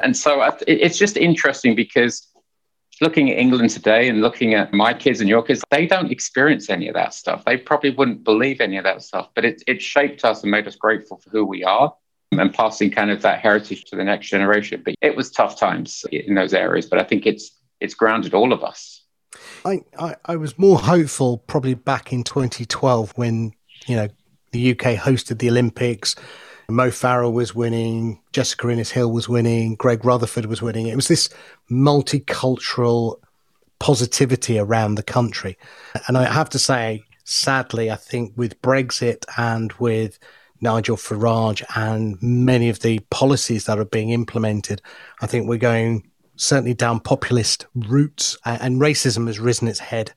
And 0.03 0.17
so 0.17 0.57
it's 0.67 0.99
just 0.99 1.17
interesting 1.17 1.75
because 1.75 2.27
looking 3.01 3.31
at 3.31 3.39
England 3.39 3.71
today 3.71 4.09
and 4.09 4.21
looking 4.21 4.55
at 4.55 4.73
my 4.73 4.93
kids 4.93 5.21
and 5.21 5.29
your 5.29 5.43
kids, 5.43 5.63
they 5.71 5.87
don't 5.87 6.11
experience 6.11 6.69
any 6.69 6.89
of 6.89 6.95
that 6.95 7.15
stuff. 7.15 7.45
They 7.45 7.57
probably 7.57 7.91
wouldn't 7.91 8.25
believe 8.25 8.61
any 8.61 8.77
of 8.77 8.85
that 8.85 9.03
stuff, 9.03 9.29
but 9.35 9.45
it, 9.45 9.63
it 9.67 9.81
shaped 9.81 10.25
us 10.25 10.43
and 10.43 10.51
made 10.51 10.67
us 10.67 10.77
grateful 10.77 11.19
for 11.19 11.31
who 11.31 11.45
we 11.45 11.65
are 11.65 11.95
and 12.33 12.53
passing 12.53 12.91
kind 12.91 13.11
of 13.11 13.23
that 13.23 13.41
heritage 13.41 13.85
to 13.87 13.97
the 13.97 14.05
next 14.05 14.29
generation. 14.29 14.83
But 14.85 14.95
it 15.01 15.17
was 15.17 15.31
tough 15.31 15.59
times 15.59 16.05
in 16.11 16.35
those 16.35 16.55
areas, 16.55 16.87
but 16.87 16.99
I 16.99 17.05
think 17.05 17.27
it's 17.27 17.53
it's 17.81 17.95
grounded 17.95 18.35
all 18.35 18.53
of 18.53 18.65
us. 18.65 19.05
I, 19.65 19.83
I, 19.99 20.17
I 20.25 20.37
was 20.37 20.59
more 20.59 20.79
hopeful 20.79 21.39
probably 21.39 21.75
back 21.75 22.13
in 22.13 22.25
2012 22.25 23.13
when, 23.17 23.53
you 23.87 23.97
know, 23.97 24.09
the 24.51 24.73
UK 24.73 24.97
hosted 24.99 25.39
the 25.39 25.51
Olympics 25.51 26.17
Mo 26.71 26.89
Farah 26.89 27.33
was 27.33 27.55
winning, 27.55 28.21
Jessica 28.33 28.69
Ennis-Hill 28.69 29.11
was 29.11 29.27
winning, 29.27 29.75
Greg 29.75 30.05
Rutherford 30.05 30.47
was 30.47 30.61
winning. 30.61 30.87
It 30.87 30.97
was 30.97 31.09
this 31.09 31.31
multicultural 31.71 33.17
positivity 33.79 34.59
around 34.59 34.97
the 34.97 35.03
country. 35.03 35.57
And 36.07 36.19
I 36.19 36.31
have 36.31 36.51
to 36.51 36.59
say, 36.59 37.05
sadly, 37.25 37.91
I 37.91 37.97
think 37.97 38.35
with 38.37 38.61
Brexit 38.61 39.25
and 39.39 39.73
with 39.75 40.19
Nigel 40.61 40.99
Farage 40.99 41.65
and 41.75 42.21
many 42.21 42.69
of 42.69 42.81
the 42.81 42.99
policies 43.11 43.65
that 43.65 43.79
are 43.79 43.87
being 43.87 44.11
implemented, 44.11 44.83
I 45.23 45.27
think 45.27 45.49
we're 45.49 45.57
going 45.57 46.11
certainly 46.37 46.75
down 46.75 47.01
populist 47.01 47.67
routes 47.75 48.37
and 48.45 48.79
racism 48.79 49.27
has 49.27 49.41
risen 49.41 49.69
its 49.69 49.81
head 49.81 50.13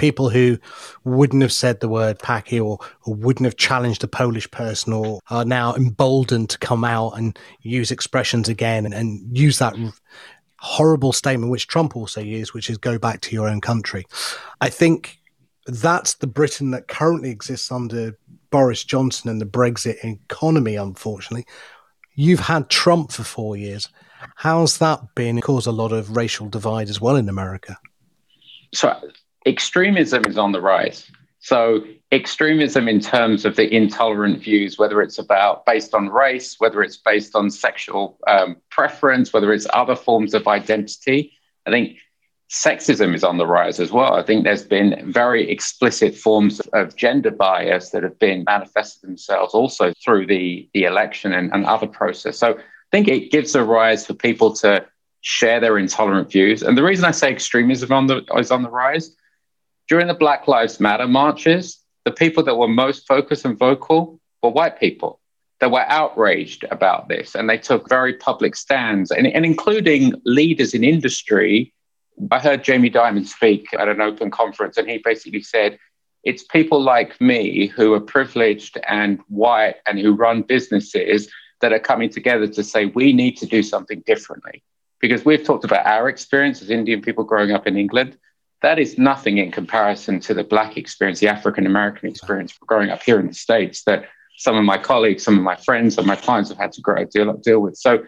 people 0.00 0.30
who 0.30 0.58
wouldn't 1.04 1.42
have 1.42 1.52
said 1.52 1.78
the 1.78 1.88
word 1.88 2.18
Paki 2.18 2.58
or, 2.58 2.78
or 3.04 3.14
wouldn't 3.14 3.44
have 3.44 3.56
challenged 3.56 4.02
a 4.02 4.08
Polish 4.08 4.50
person 4.50 4.94
or 4.94 5.20
are 5.28 5.44
now 5.44 5.74
emboldened 5.74 6.48
to 6.50 6.58
come 6.58 6.84
out 6.84 7.18
and 7.18 7.38
use 7.60 7.90
expressions 7.90 8.48
again 8.48 8.86
and, 8.86 8.94
and 8.94 9.36
use 9.36 9.58
that 9.58 9.74
horrible 10.58 11.12
statement, 11.12 11.50
which 11.50 11.68
Trump 11.68 11.96
also 11.96 12.20
used, 12.20 12.54
which 12.54 12.70
is 12.70 12.78
go 12.78 12.98
back 12.98 13.20
to 13.20 13.34
your 13.34 13.46
own 13.46 13.60
country. 13.60 14.06
I 14.62 14.70
think 14.70 15.18
that's 15.66 16.14
the 16.14 16.26
Britain 16.26 16.70
that 16.70 16.88
currently 16.88 17.30
exists 17.30 17.70
under 17.70 18.18
Boris 18.50 18.82
Johnson 18.82 19.28
and 19.28 19.40
the 19.40 19.46
Brexit 19.46 20.02
economy, 20.02 20.76
unfortunately. 20.76 21.46
You've 22.14 22.40
had 22.40 22.70
Trump 22.70 23.12
for 23.12 23.22
four 23.22 23.56
years. 23.56 23.88
How's 24.36 24.78
that 24.78 25.14
been? 25.14 25.40
Caused 25.40 25.66
a 25.66 25.72
lot 25.72 25.92
of 25.92 26.16
racial 26.16 26.48
divide 26.48 26.88
as 26.88 27.00
well 27.00 27.16
in 27.16 27.28
America. 27.28 27.76
So 28.72 28.98
extremism 29.46 30.24
is 30.26 30.38
on 30.38 30.52
the 30.52 30.60
rise. 30.60 31.10
So, 31.40 31.84
extremism 32.12 32.86
in 32.86 33.00
terms 33.00 33.46
of 33.46 33.56
the 33.56 33.74
intolerant 33.74 34.42
views, 34.42 34.78
whether 34.78 35.00
it's 35.00 35.18
about 35.18 35.64
based 35.64 35.94
on 35.94 36.10
race, 36.10 36.56
whether 36.58 36.82
it's 36.82 36.98
based 36.98 37.34
on 37.34 37.50
sexual 37.50 38.18
um, 38.26 38.56
preference, 38.70 39.32
whether 39.32 39.52
it's 39.52 39.66
other 39.72 39.96
forms 39.96 40.34
of 40.34 40.46
identity, 40.46 41.32
I 41.66 41.70
think 41.70 41.96
sexism 42.50 43.14
is 43.14 43.24
on 43.24 43.38
the 43.38 43.46
rise 43.46 43.80
as 43.80 43.90
well. 43.90 44.14
I 44.14 44.22
think 44.22 44.44
there's 44.44 44.64
been 44.64 45.10
very 45.10 45.50
explicit 45.50 46.14
forms 46.14 46.60
of 46.74 46.96
gender 46.96 47.30
bias 47.30 47.90
that 47.90 48.02
have 48.02 48.18
been 48.18 48.44
manifested 48.44 49.08
themselves 49.08 49.54
also 49.54 49.92
through 50.04 50.26
the, 50.26 50.68
the 50.74 50.84
election 50.84 51.32
and, 51.32 51.50
and 51.54 51.64
other 51.64 51.86
process. 51.86 52.38
So, 52.38 52.58
I 52.58 52.96
think 52.96 53.08
it 53.08 53.30
gives 53.30 53.54
a 53.54 53.64
rise 53.64 54.04
for 54.04 54.14
people 54.14 54.52
to 54.56 54.84
share 55.22 55.60
their 55.60 55.78
intolerant 55.78 56.30
views. 56.30 56.62
And 56.62 56.76
the 56.76 56.82
reason 56.82 57.04
I 57.06 57.12
say 57.12 57.30
extremism 57.30 57.92
on 57.92 58.08
the, 58.08 58.24
is 58.36 58.50
on 58.50 58.62
the 58.62 58.70
rise 58.70 59.16
during 59.90 60.06
the 60.06 60.14
Black 60.14 60.46
Lives 60.46 60.78
Matter 60.78 61.08
marches, 61.08 61.80
the 62.04 62.12
people 62.12 62.44
that 62.44 62.54
were 62.54 62.68
most 62.68 63.08
focused 63.08 63.44
and 63.44 63.58
vocal 63.58 64.20
were 64.40 64.50
white 64.50 64.78
people 64.78 65.20
that 65.58 65.72
were 65.72 65.84
outraged 65.88 66.64
about 66.70 67.08
this. 67.08 67.34
And 67.34 67.50
they 67.50 67.58
took 67.58 67.88
very 67.88 68.14
public 68.14 68.54
stands, 68.54 69.10
and, 69.10 69.26
and 69.26 69.44
including 69.44 70.14
leaders 70.24 70.74
in 70.74 70.84
industry. 70.84 71.74
I 72.30 72.38
heard 72.38 72.62
Jamie 72.62 72.90
Dimon 72.90 73.26
speak 73.26 73.66
at 73.74 73.88
an 73.88 74.00
open 74.00 74.30
conference, 74.30 74.76
and 74.76 74.88
he 74.88 74.98
basically 75.04 75.42
said, 75.42 75.76
it's 76.22 76.44
people 76.44 76.80
like 76.80 77.20
me 77.20 77.66
who 77.66 77.92
are 77.92 78.00
privileged 78.00 78.78
and 78.88 79.18
white 79.28 79.76
and 79.86 79.98
who 79.98 80.14
run 80.14 80.42
businesses 80.42 81.28
that 81.62 81.72
are 81.72 81.80
coming 81.80 82.10
together 82.10 82.46
to 82.46 82.62
say 82.62 82.86
we 82.86 83.12
need 83.12 83.36
to 83.38 83.46
do 83.46 83.62
something 83.62 84.02
differently. 84.06 84.62
Because 85.00 85.24
we've 85.24 85.44
talked 85.44 85.64
about 85.64 85.84
our 85.84 86.08
experience 86.08 86.62
as 86.62 86.70
Indian 86.70 87.02
people 87.02 87.24
growing 87.24 87.50
up 87.50 87.66
in 87.66 87.76
England, 87.76 88.16
that 88.62 88.78
is 88.78 88.98
nothing 88.98 89.38
in 89.38 89.50
comparison 89.50 90.20
to 90.20 90.34
the 90.34 90.44
Black 90.44 90.76
experience, 90.76 91.20
the 91.20 91.28
African 91.28 91.66
American 91.66 92.08
experience 92.08 92.52
growing 92.66 92.90
up 92.90 93.02
here 93.02 93.18
in 93.18 93.26
the 93.26 93.34
States 93.34 93.82
that 93.84 94.06
some 94.36 94.56
of 94.56 94.64
my 94.64 94.78
colleagues, 94.78 95.22
some 95.22 95.36
of 95.36 95.44
my 95.44 95.56
friends, 95.56 95.98
and 95.98 96.06
my 96.06 96.16
clients 96.16 96.50
have 96.50 96.58
had 96.58 96.72
to 96.72 96.80
grow, 96.80 97.04
deal, 97.04 97.32
deal 97.34 97.60
with. 97.60 97.76
So, 97.76 98.04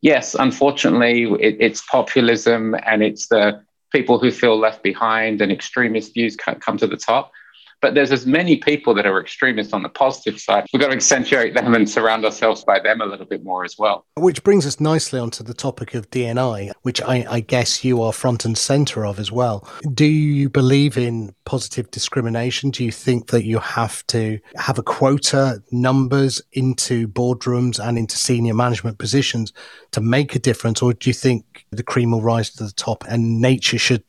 yes, 0.00 0.34
unfortunately, 0.34 1.24
it, 1.40 1.56
it's 1.60 1.82
populism 1.82 2.74
and 2.84 3.02
it's 3.02 3.28
the 3.28 3.62
people 3.92 4.18
who 4.18 4.30
feel 4.30 4.58
left 4.58 4.82
behind 4.82 5.40
and 5.40 5.50
extremist 5.50 6.14
views 6.14 6.36
come 6.36 6.76
to 6.78 6.86
the 6.86 6.96
top. 6.96 7.32
But 7.80 7.94
there's 7.94 8.10
as 8.12 8.26
many 8.26 8.56
people 8.56 8.94
that 8.94 9.06
are 9.06 9.20
extremists 9.20 9.72
on 9.72 9.82
the 9.82 9.88
positive 9.88 10.40
side. 10.40 10.66
We've 10.72 10.80
got 10.80 10.88
to 10.88 10.94
accentuate 10.94 11.54
them 11.54 11.74
and 11.74 11.88
surround 11.88 12.24
ourselves 12.24 12.64
by 12.64 12.80
them 12.80 13.00
a 13.00 13.06
little 13.06 13.26
bit 13.26 13.44
more 13.44 13.64
as 13.64 13.76
well. 13.78 14.04
Which 14.16 14.42
brings 14.42 14.66
us 14.66 14.80
nicely 14.80 15.20
onto 15.20 15.44
the 15.44 15.54
topic 15.54 15.94
of 15.94 16.10
D&I, 16.10 16.72
which 16.82 17.00
I, 17.02 17.26
I 17.28 17.40
guess 17.40 17.84
you 17.84 18.02
are 18.02 18.12
front 18.12 18.44
and 18.44 18.58
center 18.58 19.06
of 19.06 19.18
as 19.18 19.30
well. 19.30 19.68
Do 19.94 20.04
you 20.04 20.48
believe 20.48 20.98
in 20.98 21.34
positive 21.44 21.90
discrimination? 21.90 22.70
Do 22.70 22.84
you 22.84 22.90
think 22.90 23.28
that 23.28 23.44
you 23.44 23.58
have 23.58 24.06
to 24.08 24.38
have 24.56 24.78
a 24.78 24.82
quota 24.82 25.62
numbers 25.70 26.42
into 26.52 27.08
boardrooms 27.08 27.78
and 27.78 27.96
into 27.96 28.16
senior 28.16 28.54
management 28.54 28.98
positions 28.98 29.52
to 29.92 30.00
make 30.00 30.34
a 30.34 30.38
difference? 30.38 30.82
Or 30.82 30.92
do 30.92 31.08
you 31.08 31.14
think 31.14 31.66
the 31.70 31.82
cream 31.82 32.10
will 32.10 32.22
rise 32.22 32.50
to 32.50 32.64
the 32.64 32.72
top 32.72 33.04
and 33.08 33.40
nature 33.40 33.78
should 33.78 34.02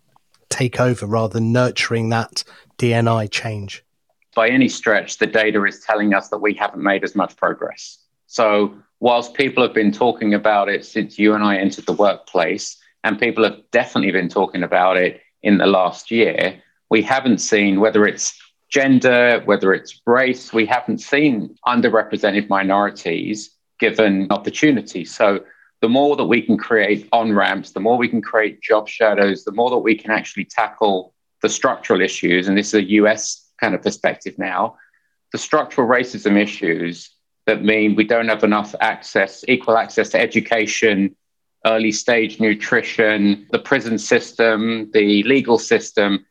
take 0.50 0.80
over 0.80 1.06
rather 1.06 1.34
than 1.34 1.52
nurturing 1.52 2.10
that 2.10 2.44
D&I 2.78 3.28
change? 3.28 3.84
By 4.36 4.50
any 4.50 4.70
stretch, 4.70 5.18
the 5.18 5.28
data 5.28 5.64
is 5.66 5.82
telling 5.82 6.14
us 6.14 6.30
that 6.30 6.40
we 6.40 6.54
haven't 6.54 6.84
made 6.84 7.04
as 7.04 7.16
much 7.16 7.36
progress. 7.36 7.98
So, 8.28 8.76
whilst 9.00 9.34
people 9.34 9.64
have 9.64 9.74
been 9.74 9.92
talking 9.92 10.34
about 10.34 10.70
it 10.70 10.86
since 10.86 11.18
you 11.18 11.34
and 11.34 11.44
I 11.44 11.58
entered 11.58 11.86
the 11.86 11.94
workplace, 11.94 12.78
and 13.04 13.20
people 13.20 13.44
have 13.44 13.60
definitely 13.72 14.12
been 14.12 14.30
talking 14.30 14.64
about 14.64 14.98
it 14.98 15.22
in 15.42 15.58
the 15.58 15.66
last 15.66 16.12
year, 16.12 16.62
we 16.90 17.02
haven't 17.02 17.40
seen 17.40 17.80
whether 17.80 18.06
it's 18.06 18.40
gender, 18.70 19.42
whether 19.46 19.74
it's 19.74 20.00
race, 20.06 20.54
we 20.54 20.66
haven't 20.66 21.00
seen 21.00 21.56
underrepresented 21.66 22.50
minorities 22.50 23.50
given 23.80 24.28
opportunity. 24.30 25.06
So, 25.06 25.44
the 25.82 25.90
more 25.90 26.16
that 26.16 26.26
we 26.26 26.42
can 26.42 26.58
create 26.58 27.08
on 27.12 27.34
ramps, 27.34 27.72
the 27.72 27.80
more 27.80 27.98
we 27.98 28.10
can 28.10 28.22
create 28.22 28.62
job 28.62 28.88
shadows, 28.88 29.44
the 29.44 29.52
more 29.52 29.70
that 29.70 29.78
we 29.78 29.96
can 29.96 30.12
actually 30.12 30.46
tackle 30.46 31.14
the 31.42 31.50
structural 31.50 32.02
issues. 32.02 32.48
And 32.48 32.58
this 32.58 32.70
is 32.70 32.74
a 32.76 32.84
US 32.84 33.50
kind 33.60 33.74
of 33.74 33.82
perspective 33.82 34.38
now 34.38 34.76
the 35.32 35.38
structural 35.38 35.88
racism 35.88 36.38
issues 36.38 37.12
that 37.46 37.64
mean 37.64 37.96
we 37.96 38.04
don't 38.04 38.28
have 38.28 38.44
enough 38.44 38.76
access, 38.80 39.44
equal 39.48 39.78
access 39.78 40.10
to 40.10 40.20
education, 40.20 41.16
early 41.66 41.92
stage 41.92 42.40
nutrition, 42.40 43.48
the 43.52 43.60
prison 43.60 43.98
system, 43.98 44.90
the 44.94 45.24
legal 45.24 45.58
system. 45.58 46.26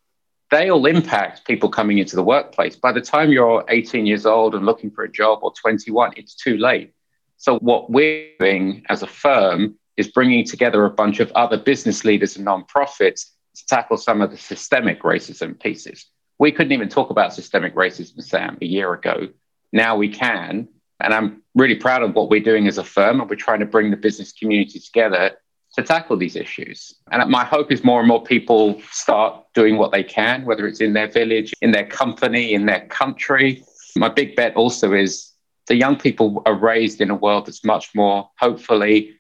They 0.50 0.70
all 0.70 0.86
impact 0.86 1.46
people 1.46 1.68
coming 1.68 1.98
into 1.98 2.16
the 2.16 2.22
workplace. 2.22 2.76
By 2.76 2.92
the 2.92 3.00
time 3.00 3.30
you're 3.30 3.64
18 3.68 4.06
years 4.06 4.24
old 4.24 4.54
and 4.54 4.64
looking 4.64 4.90
for 4.90 5.04
a 5.04 5.10
job 5.10 5.40
or 5.42 5.52
21, 5.52 6.14
it's 6.16 6.34
too 6.34 6.56
late. 6.56 6.92
So, 7.38 7.58
what 7.60 7.88
we're 7.90 8.30
doing 8.40 8.84
as 8.88 9.02
a 9.02 9.06
firm 9.06 9.76
is 9.96 10.08
bringing 10.08 10.44
together 10.44 10.84
a 10.84 10.90
bunch 10.90 11.20
of 11.20 11.30
other 11.32 11.56
business 11.56 12.04
leaders 12.04 12.36
and 12.36 12.44
nonprofits 12.46 13.30
to 13.56 13.66
tackle 13.66 13.96
some 13.96 14.20
of 14.20 14.30
the 14.32 14.36
systemic 14.36 15.02
racism 15.02 15.58
pieces. 15.58 16.06
We 16.40 16.50
couldn't 16.52 16.72
even 16.72 16.88
talk 16.88 17.10
about 17.10 17.32
systemic 17.32 17.74
racism, 17.74 18.22
Sam, 18.22 18.58
a 18.60 18.64
year 18.64 18.92
ago. 18.92 19.28
Now 19.72 19.96
we 19.96 20.08
can. 20.08 20.68
And 21.00 21.14
I'm 21.14 21.42
really 21.54 21.76
proud 21.76 22.02
of 22.02 22.14
what 22.14 22.28
we're 22.28 22.42
doing 22.42 22.66
as 22.66 22.78
a 22.78 22.84
firm. 22.84 23.20
And 23.20 23.30
we're 23.30 23.36
trying 23.36 23.60
to 23.60 23.66
bring 23.66 23.90
the 23.90 23.96
business 23.96 24.32
community 24.32 24.80
together 24.80 25.36
to 25.74 25.82
tackle 25.82 26.16
these 26.16 26.34
issues. 26.34 26.92
And 27.12 27.30
my 27.30 27.44
hope 27.44 27.70
is 27.70 27.84
more 27.84 28.00
and 28.00 28.08
more 28.08 28.22
people 28.22 28.80
start 28.90 29.44
doing 29.54 29.76
what 29.76 29.92
they 29.92 30.02
can, 30.02 30.44
whether 30.44 30.66
it's 30.66 30.80
in 30.80 30.92
their 30.92 31.08
village, 31.08 31.54
in 31.60 31.70
their 31.70 31.86
company, 31.86 32.52
in 32.52 32.66
their 32.66 32.86
country. 32.86 33.62
My 33.96 34.08
big 34.08 34.34
bet 34.34 34.56
also 34.56 34.92
is 34.92 35.32
the 35.68 35.76
young 35.76 35.96
people 35.96 36.42
are 36.46 36.54
raised 36.54 37.00
in 37.00 37.10
a 37.10 37.14
world 37.14 37.46
that's 37.46 37.64
much 37.64 37.94
more, 37.94 38.30
hopefully, 38.38 39.16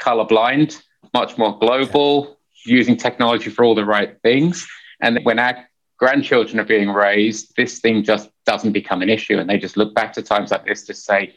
colorblind, 0.00 0.82
much 1.14 1.38
more 1.38 1.58
global, 1.58 2.38
using 2.64 2.96
technology 2.96 3.50
for 3.50 3.64
all 3.64 3.74
the 3.74 3.84
right 3.84 4.20
things. 4.22 4.66
And 5.00 5.20
when 5.22 5.38
our 5.38 5.68
grandchildren 5.98 6.58
are 6.58 6.64
being 6.64 6.90
raised, 6.90 7.54
this 7.56 7.78
thing 7.80 8.02
just 8.02 8.30
doesn't 8.46 8.72
become 8.72 9.02
an 9.02 9.08
issue. 9.08 9.38
And 9.38 9.48
they 9.48 9.58
just 9.58 9.76
look 9.76 9.94
back 9.94 10.14
to 10.14 10.22
times 10.22 10.50
like 10.50 10.66
this 10.66 10.84
to 10.86 10.94
say, 10.94 11.36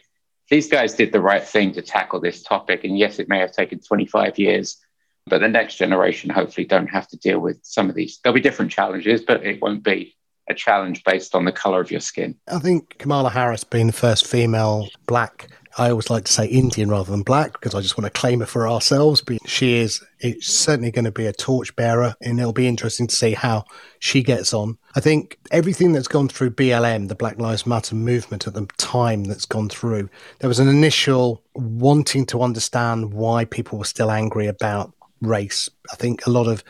these 0.50 0.68
guys 0.68 0.94
did 0.94 1.12
the 1.12 1.20
right 1.20 1.46
thing 1.46 1.72
to 1.72 1.82
tackle 1.82 2.20
this 2.20 2.42
topic. 2.42 2.84
And 2.84 2.98
yes, 2.98 3.18
it 3.18 3.28
may 3.28 3.38
have 3.38 3.52
taken 3.52 3.80
25 3.80 4.38
years, 4.38 4.78
but 5.26 5.40
the 5.40 5.48
next 5.48 5.76
generation 5.76 6.30
hopefully 6.30 6.66
don't 6.66 6.88
have 6.88 7.08
to 7.08 7.16
deal 7.16 7.38
with 7.38 7.58
some 7.62 7.88
of 7.88 7.94
these. 7.94 8.20
There'll 8.22 8.34
be 8.34 8.40
different 8.40 8.72
challenges, 8.72 9.22
but 9.22 9.44
it 9.44 9.60
won't 9.62 9.82
be 9.82 10.16
a 10.48 10.54
challenge 10.54 11.02
based 11.04 11.34
on 11.34 11.44
the 11.44 11.52
color 11.52 11.80
of 11.80 11.90
your 11.90 12.00
skin. 12.00 12.34
I 12.48 12.58
think 12.58 12.98
Kamala 12.98 13.30
Harris 13.30 13.64
being 13.64 13.86
the 13.86 13.92
first 13.92 14.26
female 14.26 14.88
black 15.06 15.48
I 15.76 15.90
always 15.90 16.08
like 16.08 16.24
to 16.24 16.32
say 16.32 16.46
Indian 16.46 16.88
rather 16.88 17.10
than 17.10 17.22
black 17.22 17.52
because 17.52 17.74
I 17.74 17.80
just 17.80 17.98
want 17.98 18.12
to 18.12 18.18
claim 18.18 18.42
it 18.42 18.48
for 18.48 18.68
ourselves. 18.68 19.20
But 19.20 19.38
she 19.48 19.78
is 19.78 20.04
it's 20.20 20.46
certainly 20.46 20.92
going 20.92 21.04
to 21.04 21.10
be 21.10 21.26
a 21.26 21.32
torchbearer, 21.32 22.14
and 22.20 22.38
it'll 22.38 22.52
be 22.52 22.68
interesting 22.68 23.06
to 23.08 23.16
see 23.16 23.32
how 23.32 23.64
she 23.98 24.22
gets 24.22 24.54
on. 24.54 24.78
I 24.94 25.00
think 25.00 25.38
everything 25.50 25.92
that's 25.92 26.08
gone 26.08 26.28
through 26.28 26.50
BLM, 26.50 27.08
the 27.08 27.14
Black 27.14 27.38
Lives 27.38 27.66
Matter 27.66 27.96
movement 27.96 28.46
at 28.46 28.54
the 28.54 28.66
time 28.78 29.24
that's 29.24 29.46
gone 29.46 29.68
through, 29.68 30.08
there 30.38 30.48
was 30.48 30.60
an 30.60 30.68
initial 30.68 31.42
wanting 31.54 32.26
to 32.26 32.42
understand 32.42 33.12
why 33.12 33.44
people 33.44 33.78
were 33.78 33.84
still 33.84 34.10
angry 34.10 34.46
about 34.46 34.92
race. 35.20 35.68
I 35.92 35.96
think 35.96 36.26
a 36.26 36.30
lot 36.30 36.46
of 36.46 36.62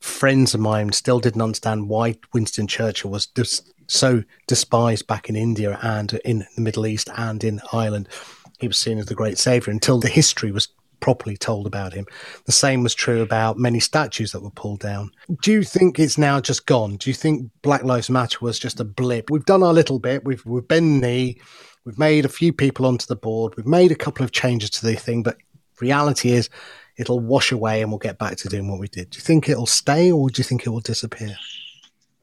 friends 0.00 0.54
of 0.54 0.60
mine 0.60 0.92
still 0.92 1.20
didn't 1.20 1.42
understand 1.42 1.88
why 1.88 2.16
Winston 2.32 2.66
Churchill 2.66 3.10
was 3.10 3.26
just 3.26 3.72
so 3.88 4.22
despised 4.46 5.06
back 5.06 5.28
in 5.28 5.36
India 5.36 5.78
and 5.82 6.12
in 6.24 6.46
the 6.54 6.62
Middle 6.62 6.86
East 6.86 7.08
and 7.16 7.42
in 7.42 7.60
Ireland 7.72 8.08
he 8.58 8.66
was 8.66 8.76
seen 8.76 8.98
as 8.98 9.06
the 9.06 9.14
great 9.14 9.38
savior 9.38 9.72
until 9.72 9.98
the 9.98 10.08
history 10.08 10.52
was 10.52 10.68
properly 11.00 11.36
told 11.36 11.66
about 11.66 11.92
him. 11.92 12.06
The 12.46 12.52
same 12.52 12.82
was 12.82 12.94
true 12.94 13.22
about 13.22 13.56
many 13.56 13.80
statues 13.80 14.32
that 14.32 14.42
were 14.42 14.50
pulled 14.50 14.80
down. 14.80 15.10
Do 15.42 15.52
you 15.52 15.62
think 15.62 15.98
it's 15.98 16.18
now 16.18 16.40
just 16.40 16.66
gone? 16.66 16.96
Do 16.96 17.08
you 17.08 17.14
think 17.14 17.50
Black 17.62 17.84
Lives 17.84 18.10
Matter 18.10 18.38
was 18.40 18.58
just 18.58 18.80
a 18.80 18.84
blip? 18.84 19.30
We've 19.30 19.44
done 19.44 19.62
our 19.62 19.72
little 19.72 19.98
bit. 19.98 20.24
We've 20.24 20.44
we've 20.44 20.66
bent 20.66 21.00
knee. 21.00 21.40
We've 21.84 21.98
made 21.98 22.24
a 22.24 22.28
few 22.28 22.52
people 22.52 22.84
onto 22.84 23.06
the 23.06 23.16
board. 23.16 23.54
We've 23.56 23.66
made 23.66 23.92
a 23.92 23.96
couple 23.96 24.24
of 24.24 24.32
changes 24.32 24.70
to 24.70 24.86
the 24.86 24.94
thing, 24.96 25.22
but 25.22 25.38
reality 25.80 26.32
is 26.32 26.50
it'll 26.98 27.20
wash 27.20 27.52
away 27.52 27.80
and 27.80 27.90
we'll 27.90 27.98
get 27.98 28.18
back 28.18 28.36
to 28.36 28.48
doing 28.48 28.68
what 28.68 28.80
we 28.80 28.88
did. 28.88 29.10
Do 29.10 29.16
you 29.16 29.22
think 29.22 29.48
it'll 29.48 29.66
stay 29.66 30.12
or 30.12 30.28
do 30.28 30.40
you 30.40 30.44
think 30.44 30.66
it 30.66 30.70
will 30.70 30.80
disappear? 30.80 31.36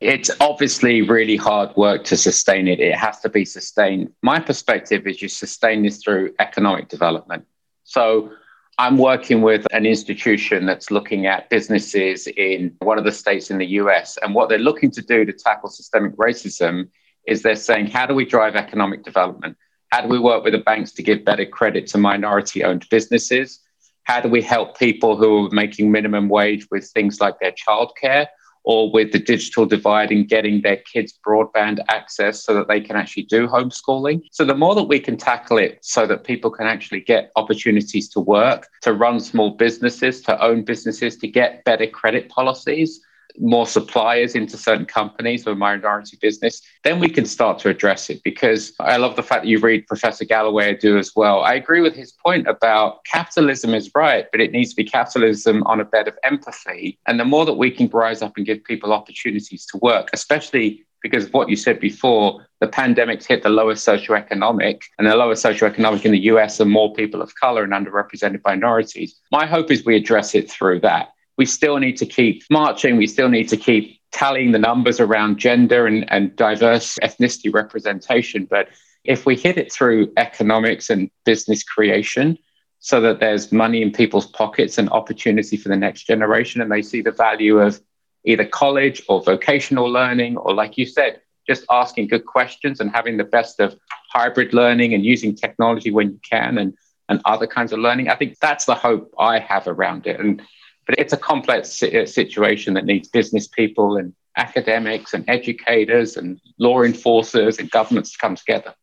It's 0.01 0.29
obviously 0.41 1.01
really 1.01 1.37
hard 1.37 1.75
work 1.77 2.03
to 2.05 2.17
sustain 2.17 2.67
it. 2.67 2.79
It 2.79 2.95
has 2.95 3.21
to 3.21 3.29
be 3.29 3.45
sustained. 3.45 4.11
My 4.21 4.39
perspective 4.39 5.07
is 5.07 5.21
you 5.21 5.29
sustain 5.29 5.83
this 5.83 6.03
through 6.03 6.35
economic 6.39 6.89
development. 6.89 7.45
So 7.85 8.31
I'm 8.77 8.97
working 8.97 9.41
with 9.41 9.65
an 9.71 9.85
institution 9.85 10.65
that's 10.65 10.91
looking 10.91 11.27
at 11.27 11.49
businesses 11.49 12.27
in 12.27 12.75
one 12.79 12.97
of 12.97 13.05
the 13.05 13.11
states 13.11 13.49
in 13.49 13.57
the 13.57 13.67
US. 13.81 14.17
And 14.21 14.35
what 14.35 14.49
they're 14.49 14.59
looking 14.59 14.91
to 14.91 15.01
do 15.01 15.23
to 15.23 15.31
tackle 15.31 15.69
systemic 15.69 16.17
racism 16.17 16.89
is 17.25 17.41
they're 17.41 17.55
saying, 17.55 17.87
how 17.87 18.05
do 18.05 18.13
we 18.13 18.25
drive 18.25 18.55
economic 18.55 19.03
development? 19.03 19.55
How 19.91 20.01
do 20.01 20.09
we 20.09 20.19
work 20.19 20.43
with 20.43 20.53
the 20.53 20.59
banks 20.59 20.91
to 20.93 21.03
give 21.03 21.23
better 21.23 21.45
credit 21.45 21.87
to 21.87 21.97
minority 21.97 22.65
owned 22.65 22.85
businesses? 22.89 23.61
How 24.05 24.21
do 24.21 24.29
we 24.29 24.41
help 24.41 24.77
people 24.77 25.17
who 25.17 25.47
are 25.47 25.49
making 25.51 25.91
minimum 25.91 26.29
wage 26.29 26.67
with 26.71 26.87
things 26.87 27.19
like 27.19 27.39
their 27.39 27.51
childcare? 27.51 28.27
or 28.65 28.91
with 28.91 29.11
the 29.11 29.19
digital 29.19 29.65
divide 29.65 30.11
in 30.11 30.25
getting 30.25 30.61
their 30.61 30.77
kids 30.77 31.13
broadband 31.25 31.79
access 31.87 32.43
so 32.43 32.53
that 32.53 32.67
they 32.67 32.81
can 32.81 32.95
actually 32.95 33.23
do 33.23 33.47
homeschooling. 33.47 34.23
So, 34.31 34.43
the 34.43 34.55
more 34.55 34.75
that 34.75 34.83
we 34.83 34.99
can 34.99 35.17
tackle 35.17 35.57
it 35.57 35.79
so 35.81 36.05
that 36.07 36.23
people 36.23 36.49
can 36.51 36.67
actually 36.67 37.01
get 37.01 37.31
opportunities 37.35 38.09
to 38.09 38.19
work, 38.19 38.67
to 38.81 38.93
run 38.93 39.19
small 39.19 39.51
businesses, 39.51 40.21
to 40.23 40.43
own 40.43 40.63
businesses, 40.65 41.15
to 41.17 41.27
get 41.27 41.63
better 41.63 41.87
credit 41.87 42.29
policies, 42.29 42.99
more 43.39 43.67
suppliers 43.67 44.35
into 44.35 44.57
certain 44.57 44.85
companies 44.85 45.47
or 45.47 45.55
minority 45.55 46.17
business, 46.21 46.61
then 46.83 46.99
we 46.99 47.09
can 47.09 47.25
start 47.25 47.59
to 47.59 47.69
address 47.69 48.09
it. 48.09 48.21
Because 48.23 48.73
I 48.79 48.97
love 48.97 49.15
the 49.15 49.23
fact 49.23 49.43
that 49.43 49.49
you 49.49 49.59
read 49.59 49.87
Professor 49.87 50.25
Galloway 50.25 50.75
do 50.75 50.97
as 50.97 51.11
well. 51.15 51.41
I 51.41 51.53
agree 51.53 51.81
with 51.81 51.95
his 51.95 52.11
point 52.11 52.47
about 52.47 53.03
capitalism 53.05 53.73
is 53.73 53.91
right, 53.95 54.25
but 54.31 54.41
it 54.41 54.51
needs 54.51 54.71
to 54.71 54.75
be 54.75 54.83
capitalism 54.83 55.63
on 55.63 55.79
a 55.79 55.85
bed 55.85 56.07
of 56.07 56.17
empathy. 56.23 56.99
And 57.07 57.19
the 57.19 57.25
more 57.25 57.45
that 57.45 57.53
we 57.53 57.71
can 57.71 57.87
rise 57.89 58.21
up 58.21 58.37
and 58.37 58.45
give 58.45 58.63
people 58.63 58.93
opportunities 58.93 59.65
to 59.67 59.77
work, 59.81 60.09
especially 60.13 60.85
because 61.01 61.25
of 61.25 61.33
what 61.33 61.49
you 61.49 61.55
said 61.55 61.79
before, 61.79 62.43
the 62.61 62.67
pandemic's 62.67 63.27
hit 63.27 63.43
the 63.43 63.49
lowest 63.49 63.87
socioeconomic, 63.87 64.81
and 64.97 65.05
the 65.05 65.15
lowest 65.15 65.45
socioeconomic 65.45 66.03
in 66.03 66.11
the 66.11 66.21
US 66.31 66.59
are 66.59 66.65
more 66.65 66.93
people 66.95 67.21
of 67.21 67.35
color 67.35 67.63
and 67.63 67.73
underrepresented 67.73 68.41
minorities. 68.43 69.19
My 69.31 69.45
hope 69.45 69.69
is 69.69 69.85
we 69.85 69.95
address 69.95 70.33
it 70.33 70.49
through 70.49 70.79
that 70.79 71.09
we 71.37 71.45
still 71.45 71.77
need 71.77 71.97
to 71.97 72.05
keep 72.05 72.43
marching. 72.49 72.97
We 72.97 73.07
still 73.07 73.29
need 73.29 73.49
to 73.49 73.57
keep 73.57 73.99
tallying 74.11 74.51
the 74.51 74.59
numbers 74.59 74.99
around 74.99 75.37
gender 75.37 75.87
and, 75.87 76.09
and 76.11 76.35
diverse 76.35 76.97
ethnicity 77.03 77.53
representation. 77.53 78.45
But 78.45 78.69
if 79.03 79.25
we 79.25 79.35
hit 79.35 79.57
it 79.57 79.71
through 79.71 80.13
economics 80.17 80.89
and 80.89 81.11
business 81.25 81.63
creation, 81.63 82.37
so 82.79 83.01
that 83.01 83.19
there's 83.19 83.51
money 83.51 83.81
in 83.81 83.91
people's 83.91 84.27
pockets 84.27 84.77
and 84.77 84.89
opportunity 84.91 85.57
for 85.57 85.69
the 85.69 85.75
next 85.75 86.03
generation, 86.03 86.61
and 86.61 86.71
they 86.71 86.83
see 86.83 87.01
the 87.01 87.11
value 87.11 87.59
of 87.59 87.81
either 88.25 88.45
college 88.45 89.01
or 89.09 89.23
vocational 89.23 89.89
learning, 89.91 90.37
or 90.37 90.53
like 90.53 90.77
you 90.77 90.85
said, 90.85 91.19
just 91.47 91.65
asking 91.69 92.07
good 92.07 92.25
questions 92.25 92.79
and 92.79 92.91
having 92.91 93.17
the 93.17 93.23
best 93.23 93.59
of 93.59 93.75
hybrid 94.11 94.53
learning 94.53 94.93
and 94.93 95.03
using 95.03 95.35
technology 95.35 95.91
when 95.91 96.11
you 96.11 96.19
can 96.27 96.57
and, 96.57 96.73
and 97.09 97.21
other 97.25 97.47
kinds 97.47 97.71
of 97.73 97.79
learning. 97.79 98.07
I 98.07 98.15
think 98.15 98.37
that's 98.39 98.65
the 98.65 98.75
hope 98.75 99.13
I 99.17 99.39
have 99.39 99.67
around 99.67 100.07
it. 100.07 100.19
And 100.19 100.41
but 100.85 100.95
it's 100.97 101.13
a 101.13 101.17
complex 101.17 101.81
uh, 101.81 102.05
situation 102.05 102.73
that 102.75 102.85
needs 102.85 103.07
business 103.07 103.47
people 103.47 103.97
and 103.97 104.13
academics 104.37 105.13
and 105.13 105.23
educators 105.27 106.17
and 106.17 106.39
law 106.59 106.83
enforcers 106.83 107.57
and 107.57 107.71
governments 107.71 108.11
to 108.11 108.17
come 108.17 108.35
together. 108.35 108.73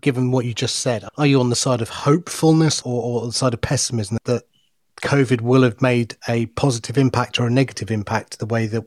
Given 0.00 0.30
what 0.30 0.44
you 0.44 0.54
just 0.54 0.76
said, 0.76 1.04
are 1.16 1.26
you 1.26 1.40
on 1.40 1.50
the 1.50 1.56
side 1.56 1.80
of 1.80 1.88
hopefulness 1.88 2.82
or, 2.82 3.02
or 3.02 3.26
the 3.26 3.32
side 3.32 3.54
of 3.54 3.60
pessimism 3.60 4.18
that 4.24 4.44
COVID 5.02 5.40
will 5.40 5.62
have 5.62 5.80
made 5.82 6.16
a 6.28 6.46
positive 6.46 6.98
impact 6.98 7.40
or 7.40 7.46
a 7.46 7.50
negative 7.50 7.90
impact 7.90 8.38
the 8.38 8.46
way 8.46 8.66
that 8.66 8.84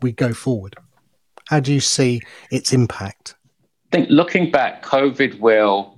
we 0.00 0.12
go 0.12 0.32
forward? 0.32 0.76
How 1.48 1.60
do 1.60 1.72
you 1.72 1.80
see 1.80 2.20
its 2.50 2.72
impact? 2.72 3.34
I 3.92 3.96
think 3.96 4.10
looking 4.10 4.50
back, 4.50 4.84
COVID 4.84 5.40
will 5.40 5.93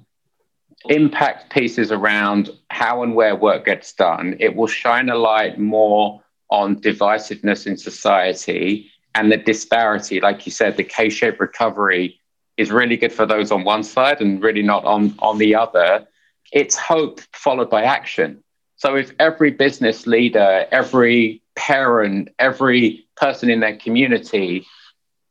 impact 0.88 1.50
pieces 1.50 1.92
around 1.92 2.50
how 2.70 3.02
and 3.02 3.14
where 3.14 3.36
work 3.36 3.64
gets 3.64 3.92
done. 3.92 4.36
It 4.40 4.54
will 4.54 4.66
shine 4.66 5.08
a 5.08 5.16
light 5.16 5.58
more 5.58 6.22
on 6.50 6.76
divisiveness 6.80 7.66
in 7.66 7.76
society 7.76 8.90
and 9.14 9.32
the 9.32 9.36
disparity. 9.36 10.20
Like 10.20 10.46
you 10.46 10.52
said, 10.52 10.76
the 10.76 10.84
K 10.84 11.08
shaped 11.08 11.40
recovery 11.40 12.20
is 12.56 12.70
really 12.70 12.96
good 12.96 13.12
for 13.12 13.26
those 13.26 13.50
on 13.50 13.64
one 13.64 13.82
side 13.82 14.20
and 14.20 14.42
really 14.42 14.62
not 14.62 14.84
on, 14.84 15.14
on 15.18 15.38
the 15.38 15.54
other. 15.54 16.06
It's 16.52 16.76
hope 16.76 17.20
followed 17.32 17.70
by 17.70 17.82
action. 17.82 18.42
So 18.76 18.94
if 18.94 19.12
every 19.18 19.50
business 19.50 20.06
leader, 20.06 20.66
every 20.70 21.42
parent, 21.54 22.28
every 22.38 23.06
person 23.16 23.50
in 23.50 23.60
their 23.60 23.76
community 23.76 24.66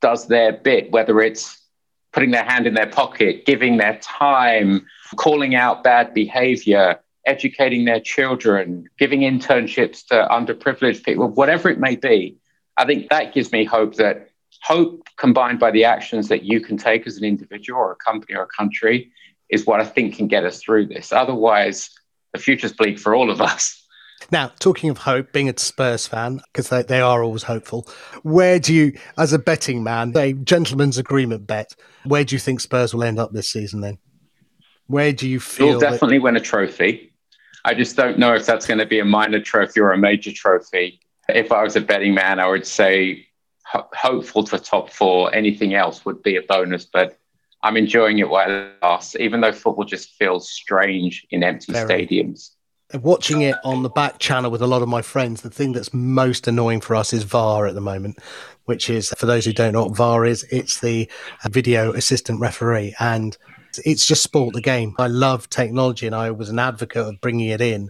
does 0.01 0.27
their 0.27 0.53
bit, 0.53 0.91
whether 0.91 1.21
it's 1.21 1.64
putting 2.15 2.31
their 2.31 2.45
hand 2.45 2.65
in 2.65 2.73
their 2.73 2.87
pocket, 2.87 3.45
giving 3.45 3.75
their 3.75 3.99
time, 4.01 4.87
calling 5.17 5.53
out 5.53 5.83
bad 5.83 6.13
behavior, 6.13 6.97
educating 7.25 7.83
their 7.83 7.99
children, 7.99 8.87
giving 8.97 9.19
internships 9.19 10.07
to 10.07 10.25
underprivileged 10.31 11.03
people, 11.03 11.27
whatever 11.27 11.67
it 11.67 11.77
may 11.77 11.97
be, 11.97 12.37
I 12.77 12.85
think 12.85 13.09
that 13.09 13.33
gives 13.33 13.51
me 13.51 13.65
hope 13.65 13.95
that 13.95 14.29
hope 14.63 15.05
combined 15.17 15.59
by 15.59 15.71
the 15.71 15.83
actions 15.83 16.29
that 16.29 16.43
you 16.43 16.61
can 16.61 16.77
take 16.77 17.05
as 17.05 17.17
an 17.17 17.25
individual 17.25 17.81
or 17.81 17.91
a 17.91 17.95
company 17.97 18.33
or 18.33 18.43
a 18.43 18.47
country 18.47 19.11
is 19.49 19.65
what 19.65 19.81
I 19.81 19.85
think 19.85 20.15
can 20.15 20.27
get 20.27 20.45
us 20.45 20.61
through 20.61 20.87
this. 20.87 21.11
Otherwise, 21.11 21.89
the 22.31 22.39
future's 22.39 22.71
bleak 22.71 22.97
for 22.97 23.13
all 23.13 23.29
of 23.29 23.41
us. 23.41 23.81
Now, 24.31 24.51
talking 24.59 24.89
of 24.89 24.99
hope, 24.99 25.31
being 25.31 25.49
a 25.49 25.57
Spurs 25.57 26.07
fan, 26.07 26.41
because 26.51 26.69
they, 26.69 26.83
they 26.83 27.01
are 27.01 27.23
always 27.23 27.43
hopeful, 27.43 27.87
where 28.23 28.59
do 28.59 28.73
you, 28.73 28.97
as 29.17 29.33
a 29.33 29.39
betting 29.39 29.83
man, 29.83 30.13
a 30.15 30.33
gentleman's 30.33 30.97
agreement 30.97 31.47
bet, 31.47 31.75
where 32.05 32.23
do 32.23 32.35
you 32.35 32.39
think 32.39 32.59
Spurs 32.59 32.93
will 32.93 33.03
end 33.03 33.19
up 33.19 33.33
this 33.33 33.49
season 33.49 33.81
then? 33.81 33.97
Where 34.87 35.13
do 35.13 35.27
you 35.27 35.39
feel? 35.39 35.67
We'll 35.67 35.79
definitely 35.79 36.17
that- 36.17 36.23
win 36.23 36.35
a 36.37 36.41
trophy. 36.41 37.11
I 37.63 37.73
just 37.73 37.95
don't 37.95 38.19
know 38.19 38.35
if 38.35 38.45
that's 38.45 38.67
going 38.67 38.77
to 38.77 38.85
be 38.85 38.99
a 38.99 39.05
minor 39.05 39.39
trophy 39.39 39.79
or 39.79 39.91
a 39.91 39.97
major 39.97 40.31
trophy. 40.31 40.99
If 41.27 41.51
I 41.51 41.63
was 41.63 41.75
a 41.75 41.81
betting 41.81 42.13
man, 42.13 42.39
I 42.39 42.47
would 42.47 42.67
say 42.67 43.25
ho- 43.65 43.89
hopeful 43.91 44.45
for 44.45 44.59
top 44.59 44.91
four. 44.91 45.33
Anything 45.33 45.73
else 45.73 46.05
would 46.05 46.21
be 46.21 46.35
a 46.35 46.43
bonus, 46.43 46.85
but 46.85 47.17
I'm 47.63 47.75
enjoying 47.77 48.19
it 48.19 48.29
while 48.29 48.51
it 48.51 48.73
lasts, 48.83 49.15
even 49.15 49.41
though 49.41 49.51
football 49.51 49.85
just 49.85 50.11
feels 50.11 50.51
strange 50.51 51.25
in 51.31 51.41
empty 51.41 51.73
Very. 51.73 51.87
stadiums. 52.05 52.51
Watching 53.01 53.41
it 53.41 53.55
on 53.63 53.83
the 53.83 53.89
back 53.89 54.19
channel 54.19 54.51
with 54.51 54.61
a 54.61 54.67
lot 54.67 54.81
of 54.81 54.87
my 54.87 55.01
friends, 55.01 55.41
the 55.41 55.49
thing 55.49 55.73
that's 55.73 55.93
most 55.93 56.47
annoying 56.47 56.81
for 56.81 56.95
us 56.95 57.13
is 57.13 57.23
VAR 57.23 57.67
at 57.67 57.75
the 57.75 57.81
moment, 57.81 58.17
which 58.65 58.89
is, 58.89 59.09
for 59.17 59.25
those 59.25 59.45
who 59.45 59.53
don't 59.53 59.73
know 59.73 59.85
what 59.85 59.95
VAR 59.95 60.25
is, 60.25 60.43
it's 60.51 60.79
the 60.79 61.09
uh, 61.43 61.49
video 61.49 61.93
assistant 61.93 62.39
referee. 62.39 62.95
And 62.99 63.37
it's 63.83 64.05
just 64.05 64.23
sport 64.23 64.53
the 64.53 64.61
game. 64.61 64.95
I 64.97 65.07
love 65.07 65.49
technology 65.49 66.05
and 66.05 66.15
I 66.15 66.31
was 66.31 66.49
an 66.49 66.59
advocate 66.59 67.05
of 67.05 67.21
bringing 67.21 67.49
it 67.49 67.61
in. 67.61 67.89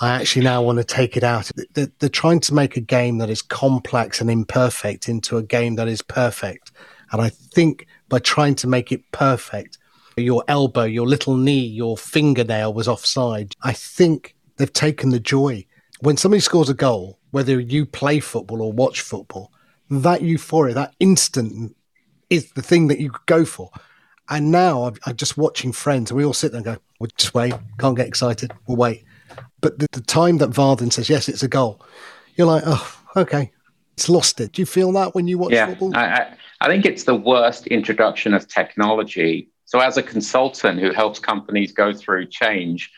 I 0.00 0.10
actually 0.10 0.44
now 0.44 0.62
want 0.62 0.78
to 0.78 0.84
take 0.84 1.16
it 1.16 1.24
out. 1.24 1.50
They're, 1.74 1.92
they're, 1.98 2.08
trying 2.08 2.40
to 2.40 2.54
make 2.54 2.76
a 2.76 2.80
game 2.80 3.18
that 3.18 3.28
is 3.28 3.42
complex 3.42 4.20
and 4.20 4.30
imperfect 4.30 5.08
into 5.08 5.36
a 5.36 5.42
game 5.42 5.76
that 5.76 5.88
is 5.88 6.00
perfect. 6.00 6.72
And 7.12 7.20
I 7.20 7.28
think 7.28 7.86
by 8.08 8.18
trying 8.18 8.54
to 8.56 8.66
make 8.66 8.92
it 8.92 9.02
perfect, 9.12 9.76
your 10.20 10.44
elbow, 10.48 10.84
your 10.84 11.06
little 11.06 11.36
knee, 11.36 11.66
your 11.66 11.96
fingernail 11.96 12.72
was 12.72 12.88
offside. 12.88 13.54
I 13.62 13.72
think 13.72 14.36
they've 14.56 14.72
taken 14.72 15.10
the 15.10 15.20
joy. 15.20 15.66
When 16.00 16.16
somebody 16.16 16.40
scores 16.40 16.68
a 16.68 16.74
goal, 16.74 17.18
whether 17.30 17.60
you 17.60 17.86
play 17.86 18.20
football 18.20 18.62
or 18.62 18.72
watch 18.72 19.00
football, 19.00 19.52
that 19.90 20.22
euphoria, 20.22 20.74
that 20.74 20.94
instant 21.00 21.76
is 22.28 22.52
the 22.52 22.62
thing 22.62 22.86
that 22.88 23.00
you 23.00 23.10
go 23.26 23.44
for. 23.44 23.70
And 24.28 24.52
now 24.52 24.84
I'm, 24.84 24.94
I'm, 25.06 25.16
just 25.16 25.36
watching 25.36 25.72
friends, 25.72 26.10
and 26.10 26.16
we 26.16 26.24
all 26.24 26.32
sit 26.32 26.52
there 26.52 26.58
and 26.58 26.64
go, 26.64 26.76
"We'll 27.00 27.10
just 27.16 27.34
wait. 27.34 27.52
Can't 27.80 27.96
get 27.96 28.06
excited. 28.06 28.52
We'll 28.66 28.76
wait." 28.76 29.04
But 29.60 29.80
the, 29.80 29.88
the 29.90 30.00
time 30.00 30.38
that 30.38 30.50
Varden 30.50 30.92
says, 30.92 31.10
"Yes, 31.10 31.28
it's 31.28 31.42
a 31.42 31.48
goal," 31.48 31.84
you're 32.36 32.46
like, 32.46 32.62
"Oh, 32.64 33.02
okay." 33.16 33.50
It's 33.94 34.08
lost 34.08 34.40
it. 34.40 34.52
Do 34.52 34.62
you 34.62 34.66
feel 34.66 34.92
that 34.92 35.14
when 35.14 35.28
you 35.28 35.36
watch 35.36 35.52
yeah, 35.52 35.66
football? 35.66 35.94
I, 35.94 36.34
I 36.62 36.68
think 36.68 36.86
it's 36.86 37.04
the 37.04 37.14
worst 37.14 37.66
introduction 37.66 38.32
of 38.32 38.48
technology. 38.48 39.49
So, 39.70 39.78
as 39.78 39.96
a 39.96 40.02
consultant 40.02 40.80
who 40.80 40.92
helps 40.92 41.20
companies 41.20 41.70
go 41.70 41.92
through 41.92 42.26
change, 42.26 42.90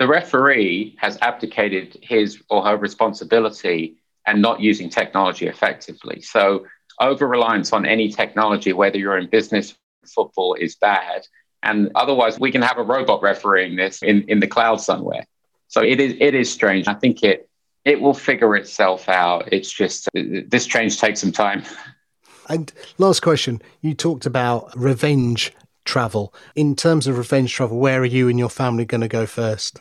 the 0.00 0.08
referee 0.08 0.96
has 0.98 1.16
abdicated 1.22 1.96
his 2.02 2.42
or 2.50 2.64
her 2.64 2.76
responsibility 2.76 3.94
and 4.26 4.42
not 4.42 4.58
using 4.58 4.90
technology 4.90 5.46
effectively. 5.46 6.20
So, 6.20 6.66
over 7.00 7.28
reliance 7.28 7.72
on 7.72 7.86
any 7.86 8.08
technology, 8.08 8.72
whether 8.72 8.98
you're 8.98 9.18
in 9.18 9.28
business 9.28 9.76
football 10.04 10.54
is 10.54 10.74
bad. 10.74 11.22
And 11.62 11.92
otherwise, 11.94 12.40
we 12.40 12.50
can 12.50 12.62
have 12.62 12.78
a 12.78 12.82
robot 12.82 13.22
refereeing 13.22 13.76
this 13.76 14.02
in, 14.02 14.22
in 14.22 14.40
the 14.40 14.48
cloud 14.48 14.80
somewhere. 14.80 15.26
So 15.68 15.80
it 15.80 16.00
is 16.00 16.16
it 16.18 16.34
is 16.34 16.50
strange. 16.50 16.88
I 16.88 16.94
think 16.94 17.22
it 17.22 17.48
it 17.84 18.00
will 18.00 18.14
figure 18.14 18.56
itself 18.56 19.08
out. 19.08 19.52
It's 19.52 19.72
just 19.72 20.08
this 20.12 20.66
change 20.66 20.98
takes 20.98 21.20
some 21.20 21.30
time. 21.30 21.62
And 22.48 22.72
last 22.96 23.20
question, 23.20 23.62
you 23.80 23.94
talked 23.94 24.26
about 24.26 24.76
revenge 24.76 25.52
travel. 25.88 26.32
In 26.54 26.76
terms 26.76 27.06
of 27.06 27.18
revenge 27.18 27.52
travel, 27.52 27.78
where 27.78 28.00
are 28.02 28.04
you 28.04 28.28
and 28.28 28.38
your 28.38 28.50
family 28.50 28.84
going 28.84 29.00
to 29.00 29.08
go 29.08 29.26
first? 29.26 29.80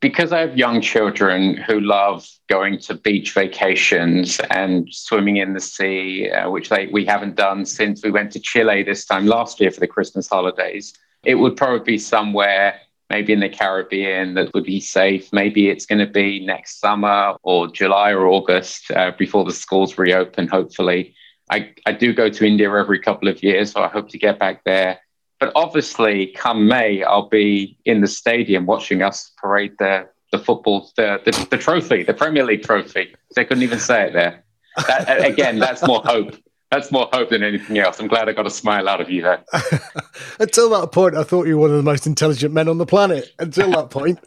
because 0.00 0.32
I 0.32 0.40
have 0.40 0.56
young 0.56 0.80
children 0.80 1.56
who 1.56 1.80
love 1.80 2.28
going 2.48 2.78
to 2.80 2.94
beach 2.94 3.32
vacations 3.32 4.38
and 4.50 4.86
swimming 4.92 5.38
in 5.38 5.54
the 5.54 5.60
sea, 5.60 6.30
uh, 6.30 6.50
which 6.50 6.68
they, 6.68 6.86
we 6.88 7.04
haven't 7.04 7.36
done 7.36 7.64
since 7.64 8.02
we 8.04 8.10
went 8.10 8.30
to 8.32 8.40
Chile 8.40 8.82
this 8.82 9.04
time 9.04 9.26
last 9.26 9.60
year 9.60 9.70
for 9.70 9.80
the 9.80 9.86
Christmas 9.86 10.28
holidays, 10.28 10.92
it 11.24 11.36
would 11.36 11.56
probably 11.56 11.84
be 11.84 11.98
somewhere 11.98 12.78
maybe 13.10 13.32
in 13.32 13.40
the 13.40 13.48
Caribbean 13.48 14.34
that 14.34 14.52
would 14.52 14.64
be 14.64 14.80
safe. 14.80 15.32
Maybe 15.32 15.70
it's 15.70 15.86
going 15.86 16.06
to 16.06 16.12
be 16.12 16.44
next 16.44 16.78
summer 16.78 17.34
or 17.42 17.68
July 17.68 18.10
or 18.12 18.26
August 18.26 18.90
uh, 18.90 19.12
before 19.18 19.44
the 19.44 19.52
schools 19.52 19.96
reopen, 19.96 20.46
hopefully. 20.46 21.14
I, 21.50 21.74
I 21.86 21.92
do 21.92 22.12
go 22.12 22.28
to 22.28 22.46
India 22.46 22.70
every 22.70 22.98
couple 22.98 23.28
of 23.28 23.42
years, 23.42 23.72
so 23.72 23.82
I 23.82 23.88
hope 23.88 24.08
to 24.10 24.18
get 24.18 24.38
back 24.38 24.64
there 24.64 25.00
but 25.40 25.52
obviously, 25.54 26.28
come 26.28 26.66
May, 26.66 27.02
I'll 27.02 27.28
be 27.28 27.78
in 27.84 28.00
the 28.00 28.08
stadium 28.08 28.66
watching 28.66 29.02
us 29.02 29.32
parade 29.36 29.74
the 29.78 30.08
the 30.30 30.38
football, 30.38 30.90
the, 30.96 31.22
the, 31.24 31.48
the 31.50 31.56
trophy, 31.56 32.02
the 32.02 32.12
Premier 32.12 32.44
League 32.44 32.62
trophy. 32.62 33.14
They 33.34 33.46
couldn't 33.46 33.62
even 33.62 33.78
say 33.78 34.08
it 34.08 34.12
there. 34.12 34.44
That, 34.86 35.24
again, 35.24 35.58
that's 35.58 35.86
more 35.86 36.02
hope. 36.04 36.34
That's 36.70 36.92
more 36.92 37.08
hope 37.12 37.30
than 37.30 37.42
anything 37.42 37.78
else. 37.78 37.98
I'm 37.98 38.08
glad 38.08 38.28
I 38.28 38.32
got 38.32 38.46
a 38.46 38.50
smile 38.50 38.90
out 38.90 39.00
of 39.00 39.08
you 39.08 39.22
there. 39.22 39.42
Until 40.40 40.68
that 40.78 40.92
point, 40.92 41.16
I 41.16 41.22
thought 41.22 41.46
you 41.46 41.56
were 41.56 41.62
one 41.62 41.70
of 41.70 41.76
the 41.76 41.82
most 41.82 42.06
intelligent 42.06 42.52
men 42.52 42.68
on 42.68 42.76
the 42.76 42.84
planet. 42.84 43.32
Until 43.38 43.70
that 43.70 43.88
point, 43.88 44.18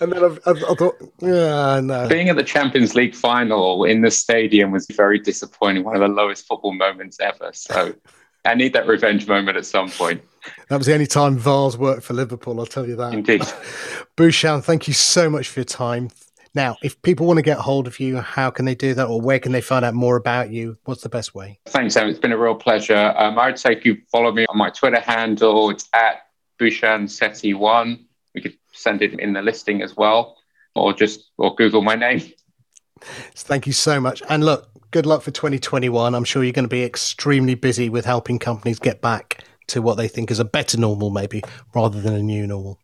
and 0.00 0.10
then 0.10 0.24
I've, 0.24 0.38
I've, 0.46 0.64
i 0.64 0.74
thought, 0.74 0.96
yeah, 1.20 1.80
no. 1.80 2.08
Being 2.08 2.30
at 2.30 2.36
the 2.36 2.42
Champions 2.42 2.94
League 2.94 3.14
final 3.14 3.84
in 3.84 4.00
the 4.00 4.10
stadium 4.10 4.70
was 4.70 4.86
very 4.86 5.18
disappointing. 5.18 5.84
One 5.84 5.94
of 5.94 6.00
the 6.00 6.08
lowest 6.08 6.46
football 6.46 6.72
moments 6.72 7.20
ever. 7.20 7.50
So 7.52 7.94
I 8.46 8.54
need 8.54 8.72
that 8.72 8.86
revenge 8.86 9.28
moment 9.28 9.58
at 9.58 9.66
some 9.66 9.90
point. 9.90 10.22
That 10.70 10.78
was 10.78 10.86
the 10.86 10.94
only 10.94 11.06
time 11.06 11.36
VAR's 11.36 11.76
worked 11.76 12.02
for 12.02 12.14
Liverpool, 12.14 12.58
I'll 12.60 12.66
tell 12.66 12.88
you 12.88 12.96
that. 12.96 13.12
Indeed. 13.12 13.42
Bhushan, 14.16 14.62
thank 14.62 14.88
you 14.88 14.94
so 14.94 15.28
much 15.28 15.48
for 15.48 15.60
your 15.60 15.64
time. 15.64 16.10
Now, 16.54 16.76
if 16.82 17.00
people 17.02 17.26
want 17.26 17.38
to 17.38 17.42
get 17.42 17.58
hold 17.58 17.86
of 17.86 18.00
you, 18.00 18.18
how 18.18 18.50
can 18.50 18.64
they 18.64 18.74
do 18.74 18.92
that 18.94 19.06
or 19.06 19.20
where 19.20 19.38
can 19.38 19.52
they 19.52 19.60
find 19.60 19.84
out 19.84 19.94
more 19.94 20.16
about 20.16 20.50
you? 20.50 20.78
What's 20.84 21.02
the 21.02 21.08
best 21.08 21.34
way? 21.34 21.60
Thanks, 21.66 21.94
Sam. 21.94 22.08
It's 22.08 22.18
been 22.18 22.32
a 22.32 22.38
real 22.38 22.56
pleasure. 22.56 23.14
Um, 23.16 23.38
I 23.38 23.46
would 23.46 23.58
say 23.58 23.72
if 23.72 23.84
you 23.84 23.98
follow 24.10 24.32
me 24.32 24.46
on 24.48 24.58
my 24.58 24.70
Twitter 24.70 24.98
handle, 24.98 25.70
it's 25.70 25.88
at 25.92 26.22
Bhushan 26.58 27.04
Sethi1. 27.04 28.04
We 28.34 28.40
could 28.40 28.56
send 28.72 29.02
it 29.02 29.18
in 29.18 29.32
the 29.32 29.42
listing 29.42 29.80
as 29.82 29.96
well 29.96 30.36
or 30.74 30.92
just 30.92 31.30
or 31.38 31.54
Google 31.54 31.82
my 31.82 31.94
name. 31.94 32.20
Thank 33.00 33.66
you 33.66 33.72
so 33.72 34.00
much. 34.00 34.22
And 34.28 34.44
look, 34.44 34.68
good 34.90 35.06
luck 35.06 35.22
for 35.22 35.30
2021. 35.30 36.14
I'm 36.14 36.24
sure 36.24 36.42
you're 36.42 36.52
going 36.52 36.64
to 36.64 36.68
be 36.68 36.84
extremely 36.84 37.54
busy 37.54 37.88
with 37.88 38.04
helping 38.04 38.38
companies 38.38 38.78
get 38.78 39.00
back 39.00 39.44
to 39.68 39.80
what 39.80 39.96
they 39.96 40.08
think 40.08 40.30
is 40.30 40.40
a 40.40 40.44
better 40.44 40.78
normal, 40.78 41.10
maybe, 41.10 41.42
rather 41.74 42.00
than 42.00 42.14
a 42.14 42.22
new 42.22 42.46
normal. 42.46 42.78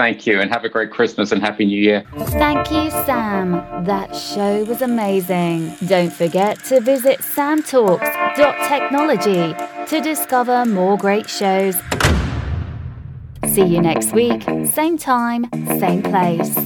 Thank 0.00 0.26
you, 0.26 0.40
and 0.40 0.50
have 0.50 0.64
a 0.64 0.70
great 0.70 0.90
Christmas 0.90 1.30
and 1.30 1.42
Happy 1.42 1.66
New 1.66 1.78
Year. 1.78 2.02
Thank 2.16 2.70
you, 2.70 2.88
Sam. 3.04 3.52
That 3.84 4.16
show 4.16 4.64
was 4.64 4.80
amazing. 4.80 5.74
Don't 5.88 6.10
forget 6.10 6.58
to 6.70 6.80
visit 6.80 7.18
samtalks.technology 7.18 9.54
to 9.88 10.00
discover 10.00 10.64
more 10.64 10.96
great 10.96 11.28
shows. 11.28 11.76
See 13.46 13.66
you 13.66 13.82
next 13.82 14.14
week, 14.14 14.42
same 14.72 14.96
time, 14.96 15.50
same 15.78 16.02
place. 16.02 16.56